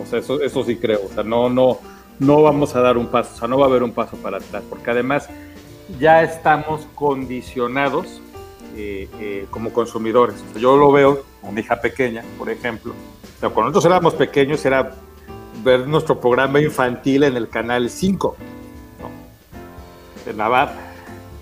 [0.02, 1.78] O sea, eso, eso sí creo, o sea, no, no,
[2.18, 4.38] no vamos a dar un paso, o sea, no va a haber un paso para
[4.38, 5.28] atrás, porque además
[5.98, 8.22] ya estamos condicionados
[8.74, 10.36] eh, eh, como consumidores.
[10.58, 12.92] yo lo veo con mi hija pequeña, por ejemplo.
[12.92, 14.92] O sea, cuando nosotros éramos pequeños era
[15.62, 18.36] ver nuestro programa infantil en el canal 5,
[19.00, 20.24] ¿no?
[20.24, 20.74] De Navarra.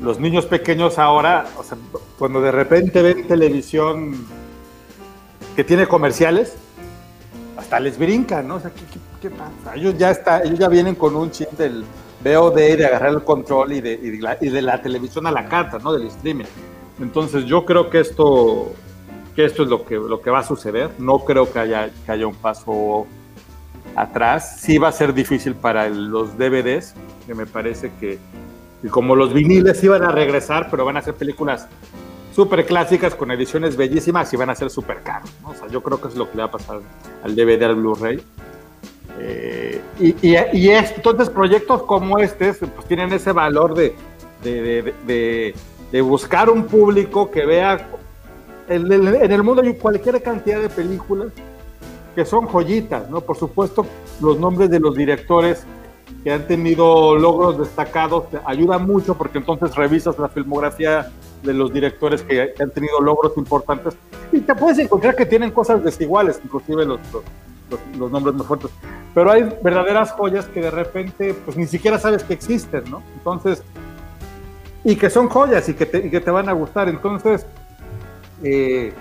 [0.01, 1.63] los niños pequeños ahora, o
[2.19, 4.27] cuando de repente ven televisión
[5.57, 6.55] que tiene comerciales,
[7.57, 8.61] hasta les brincan, ¿no?
[9.21, 9.77] ¿qué, pasa?
[9.77, 11.85] Ellos ya, está, ellos ya vienen con un chip del
[12.25, 13.93] VOD de agarrar el control y de,
[14.41, 15.93] y de, la, televisión a la carta, ¿no?
[15.93, 16.47] Del streaming.
[17.01, 18.73] Entonces yo creo que esto,
[19.35, 20.91] que esto es lo que, lo que va a suceder.
[20.99, 23.07] No creo que haya, que haya un paso
[23.97, 24.61] atrás.
[24.61, 26.95] Sí va a ser difícil para los DVDs,
[27.27, 28.19] que me parece que
[28.83, 31.69] y como los viniles iban a regresar, pero van a ser películas
[32.35, 35.31] súper clásicas con ediciones bellísimas y van a ser súper caros.
[35.45, 36.81] O sea, yo creo que es lo que le va a pasar
[37.23, 38.23] al DVD, al Blu-ray.
[39.19, 43.95] Eh, y, y, entonces proyectos como este pues tienen ese valor de,
[44.43, 45.55] de,
[45.93, 47.87] de, buscar un público que vea
[48.69, 51.29] en el, en el mundo hay cualquier cantidad de películas
[52.15, 53.21] que son joyitas, ¿no?
[53.21, 53.87] Por supuesto,
[54.21, 55.65] los nombres de los directores
[56.25, 61.11] que han tenido logros destacados ayuda mucho porque entonces revisas la filmografía
[61.43, 63.95] de los directores que, han tenido logros importantes
[64.33, 67.01] y te puedes encontrar que tienen cosas desiguales, inclusive los,
[67.99, 68.47] los, nombres más.
[69.15, 73.03] Pero hay verdaderas joyas que de repente pues ni siquiera sabes que existen, ¿no?
[73.15, 73.63] Entonces,
[74.85, 76.89] y que son joyas y que te, y que te van a gustar.
[76.89, 77.47] Entonces,
[78.43, 78.93] eh,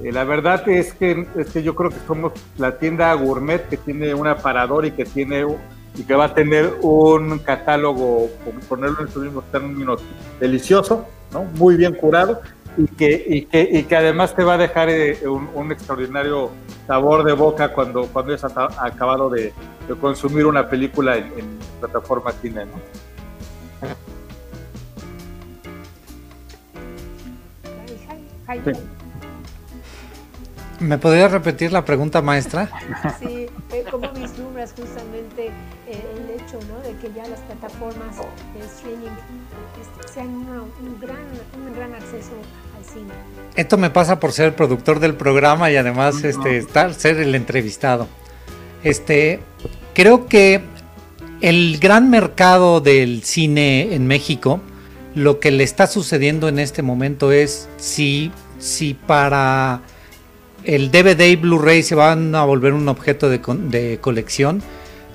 [0.00, 3.76] eh, la verdad es que, es que yo creo que somos la tienda gourmet que
[3.76, 5.46] tiene un aparador y que tiene
[5.96, 8.28] y que va a tener un catálogo,
[8.68, 10.02] ponerlo en sus mismos términos,
[10.40, 11.44] delicioso, ¿no?
[11.44, 12.40] muy bien curado
[12.76, 16.50] y que, y que, y que además te va a dejar eh, un, extraordinario
[16.88, 19.52] sabor de boca cuando, cuando hayas acabado de,
[20.00, 22.64] consumir una película en, plataforma cine.
[22.66, 22.72] ¿no?
[30.80, 32.68] ¿Me podría repetir la pregunta, maestra?
[33.20, 35.46] Sí, eh, ¿cómo vislumbras justamente
[35.86, 36.80] eh, el hecho ¿no?
[36.80, 39.10] de que ya las plataformas de streaming
[39.80, 41.18] este, sean un, gran,
[41.56, 42.32] un gran acceso
[42.76, 43.12] al cine?
[43.54, 47.34] Esto me pasa por ser el productor del programa y además este, estar, ser el
[47.34, 48.08] entrevistado.
[48.82, 49.40] Este,
[49.94, 50.62] creo que
[51.40, 54.60] el gran mercado del cine en México,
[55.14, 59.82] lo que le está sucediendo en este momento es si, si para
[60.64, 64.62] el DVD y Blu-ray se van a volver un objeto de, colección.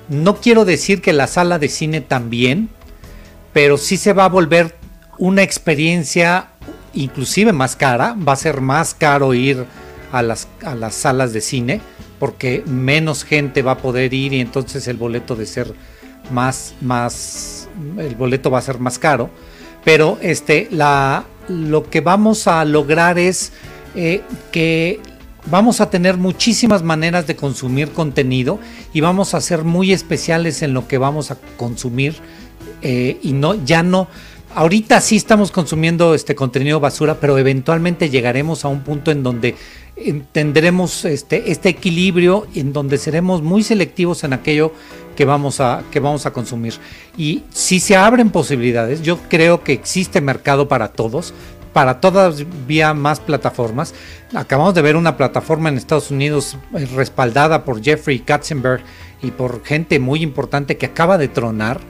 [0.08, 2.68] No quiero decir que la sala de cine también,
[3.52, 4.76] pero sí se va a volver
[5.18, 6.48] una experiencia
[6.94, 8.16] inclusive más cara.
[8.16, 9.64] Va a ser más caro ir
[10.12, 11.80] a las, a las salas de cine
[12.18, 15.72] porque menos gente va a poder ir y entonces el boleto de ser
[16.30, 19.30] más, más, el boleto va a ser más caro.
[19.84, 23.52] Pero este, la, lo que vamos a lograr es
[23.94, 24.22] eh,
[24.52, 25.00] que
[25.46, 28.58] vamos a tener muchísimas maneras de consumir contenido
[28.92, 32.16] y vamos a ser muy especiales en lo que vamos a consumir
[32.82, 34.08] eh, y no ya no.
[34.54, 39.54] Ahorita sí estamos consumiendo este contenido basura pero eventualmente llegaremos a un punto en donde
[40.32, 44.72] tendremos este, este equilibrio en donde seremos muy selectivos en aquello
[45.14, 46.74] que vamos a que vamos a consumir.
[47.16, 51.32] Y si se abren posibilidades yo creo que existe mercado para todos
[51.72, 53.94] para todavía más plataformas.
[54.34, 58.82] Acabamos de ver una plataforma en Estados Unidos eh, respaldada por Jeffrey Katzenberg
[59.22, 61.80] y por gente muy importante que acaba de tronar,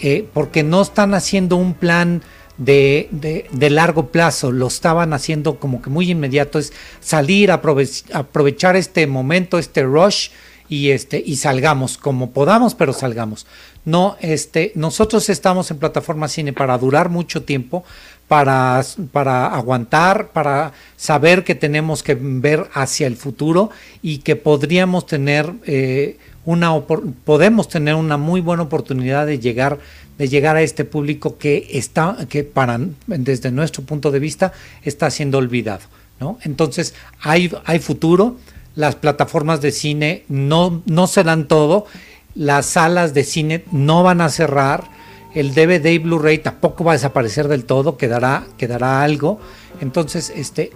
[0.00, 2.22] eh, porque no están haciendo un plan
[2.58, 3.08] de,
[3.50, 9.58] de, largo plazo, lo estaban haciendo como que muy inmediato, es salir, aprovechar este momento,
[9.58, 10.30] este rush
[10.68, 13.46] y este y salgamos como podamos, pero salgamos.
[13.84, 17.84] No, este, nosotros estamos en plataforma cine para durar mucho tiempo,
[18.32, 23.68] para, para aguantar, para saber que tenemos que ver hacia el futuro
[24.00, 26.16] y que podríamos tener eh,
[26.46, 26.80] una
[27.26, 29.80] podemos tener una muy buena oportunidad de llegar
[30.16, 35.10] de llegar a este público que está que para desde nuestro punto de vista está
[35.10, 35.82] siendo olvidado,
[36.18, 36.38] ¿no?
[36.40, 38.38] Entonces hay hay futuro,
[38.74, 41.84] las plataformas de cine no no serán todo,
[42.34, 45.01] las salas de cine no van a cerrar
[45.34, 49.40] el DVD y Blu-ray tampoco va a desaparecer del todo, quedará, quedará algo.
[49.80, 50.72] Entonces, este,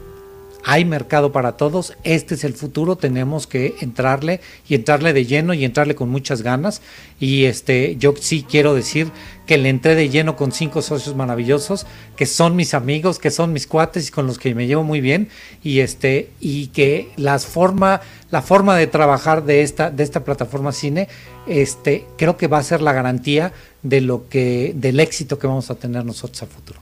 [0.69, 5.55] hay mercado para todos, este es el futuro, tenemos que entrarle y entrarle de lleno
[5.55, 6.83] y entrarle con muchas ganas.
[7.21, 9.13] Y este, yo sí quiero decir
[9.47, 11.87] que le entré de lleno con cinco socios maravillosos,
[12.17, 15.01] que son mis amigos, que son mis cuates y con los que me llevo muy
[15.01, 15.29] bien,
[15.63, 18.01] y este, y que las forma,
[18.33, 21.07] la forma de trabajar de esta, de esta plataforma cine,
[21.47, 23.53] este, creo que va a ser la garantía
[23.85, 26.81] de lo que, del éxito que vamos a tener nosotros a futuro.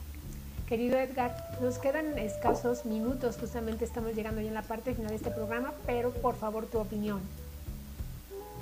[0.67, 5.15] Querido Edgar, nos quedan escasos minutos, justamente estamos llegando ya en la parte final de
[5.15, 7.21] este programa, pero por favor tu opinión.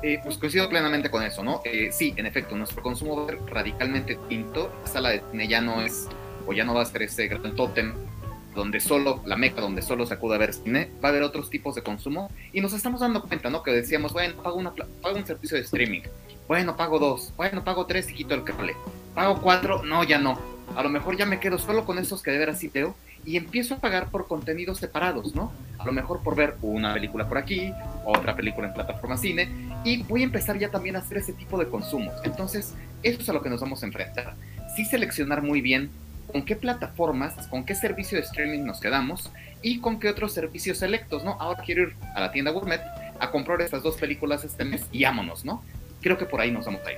[0.02, 1.62] Eh, pues coincido plenamente con eso, ¿no?
[1.64, 4.72] Eh, sí, en efecto, nuestro consumo va a ser radicalmente distinto.
[4.82, 6.08] La sala de cine ya no es
[6.46, 7.94] o ya no va a ser ese gran tótem
[8.54, 11.50] donde solo, la meca donde solo se acude a ver cine, va a haber otros
[11.50, 13.64] tipos de consumo y nos estamos dando cuenta, ¿no?
[13.64, 16.02] Que decíamos, bueno, pago, una, pago un servicio de streaming,
[16.48, 18.76] bueno, pago dos, bueno, pago tres y quito el cable,
[19.16, 20.53] pago cuatro, no, ya no.
[20.76, 22.96] A lo mejor ya me quedo solo con esos que de veras sí veo
[23.26, 25.52] y empiezo a pagar por contenidos separados, ¿no?
[25.78, 27.72] A lo mejor por ver una película por aquí,
[28.06, 29.50] otra película en plataforma cine,
[29.84, 32.14] y voy a empezar ya también a hacer ese tipo de consumos.
[32.24, 34.36] Entonces, eso es a lo que nos vamos a enfrentar.
[34.76, 35.90] Sí seleccionar muy bien
[36.32, 39.30] con qué plataformas, con qué servicio de streaming nos quedamos
[39.62, 41.38] y con qué otros servicios selectos, ¿no?
[41.40, 42.82] Ahora quiero ir a la tienda gourmet
[43.20, 45.64] a comprar estas dos películas este mes y ámonos, ¿no?
[46.02, 46.98] Creo que por ahí nos vamos a ir.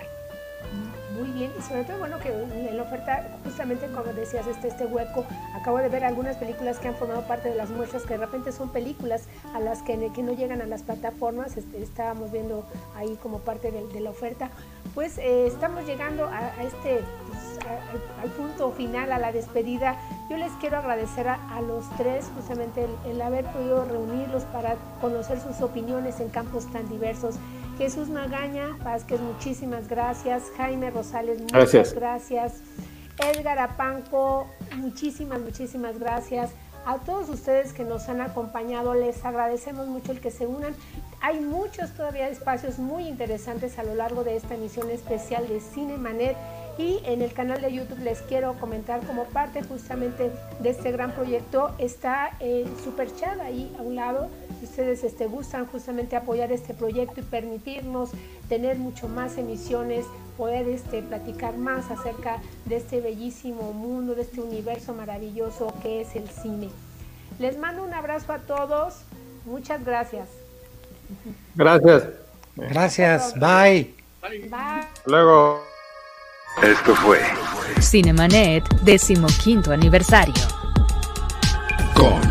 [1.17, 4.85] Muy bien, y sobre todo, bueno, que en la oferta, justamente como decías, este, este
[4.85, 8.25] hueco, acabo de ver algunas películas que han formado parte de las muestras, que de
[8.25, 12.65] repente son películas a las que, que no llegan a las plataformas, este, estábamos viendo
[12.95, 14.49] ahí como parte de, la oferta,
[14.93, 17.59] pues eh, estamos llegando a, este, pues,
[18.21, 19.95] al, punto final, a la despedida.
[20.29, 25.61] Yo les quiero agradecer a, los tres justamente el haber podido reunirlos para conocer sus
[25.61, 27.35] opiniones en campos tan diversos
[27.77, 30.43] Jesús Magaña Vázquez, muchísimas gracias.
[30.55, 32.61] Jaime Rosales, muchas gracias.
[33.17, 36.51] Edgar Apanco, muchísimas, muchísimas gracias.
[36.85, 40.75] A todos ustedes que nos han acompañado, les agradecemos mucho el que se unan.
[41.19, 46.37] Hay muchos todavía espacios muy interesantes a lo largo de esta emisión especial de Cinemanet
[46.77, 51.11] y en el canal de YouTube les quiero comentar como parte justamente de este gran
[51.11, 54.29] proyecto está el Super Chat ahí a un lado
[54.65, 58.09] ustedes este, gustan justamente apoyar este proyecto y permitirnos
[58.49, 60.05] tener mucho más emisiones,
[60.37, 66.15] poder este, platicar más acerca de este bellísimo mundo, de este universo maravilloso que es
[66.15, 66.69] el cine.
[67.39, 69.01] Les mando un abrazo a todos.
[69.45, 70.27] Muchas gracias.
[71.55, 72.09] Gracias.
[72.55, 73.33] Gracias.
[73.35, 73.93] Bye.
[74.21, 74.87] Bye.
[75.05, 75.74] Luego.
[76.63, 77.19] Esto fue
[77.81, 80.33] Cinemanet, decimoquinto aniversario.
[81.93, 82.21] Con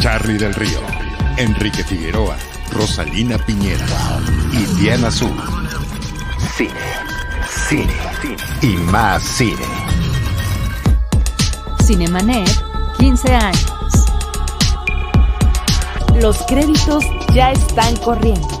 [0.00, 0.80] Charlie del Río.
[1.38, 2.36] Enrique Figueroa,
[2.72, 3.86] Rosalina Piñera
[4.52, 5.34] y Diana Azul.
[6.56, 6.72] Cine,
[7.68, 9.64] cine, cine y más cine.
[11.82, 12.48] Cinemanet,
[12.98, 13.72] 15 años.
[16.20, 17.02] Los créditos
[17.32, 18.60] ya están corriendo.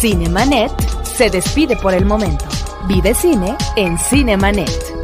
[0.00, 0.72] Cinemanet
[1.04, 2.55] se despide por el momento.
[2.88, 4.95] Vive cine en Cinemanet.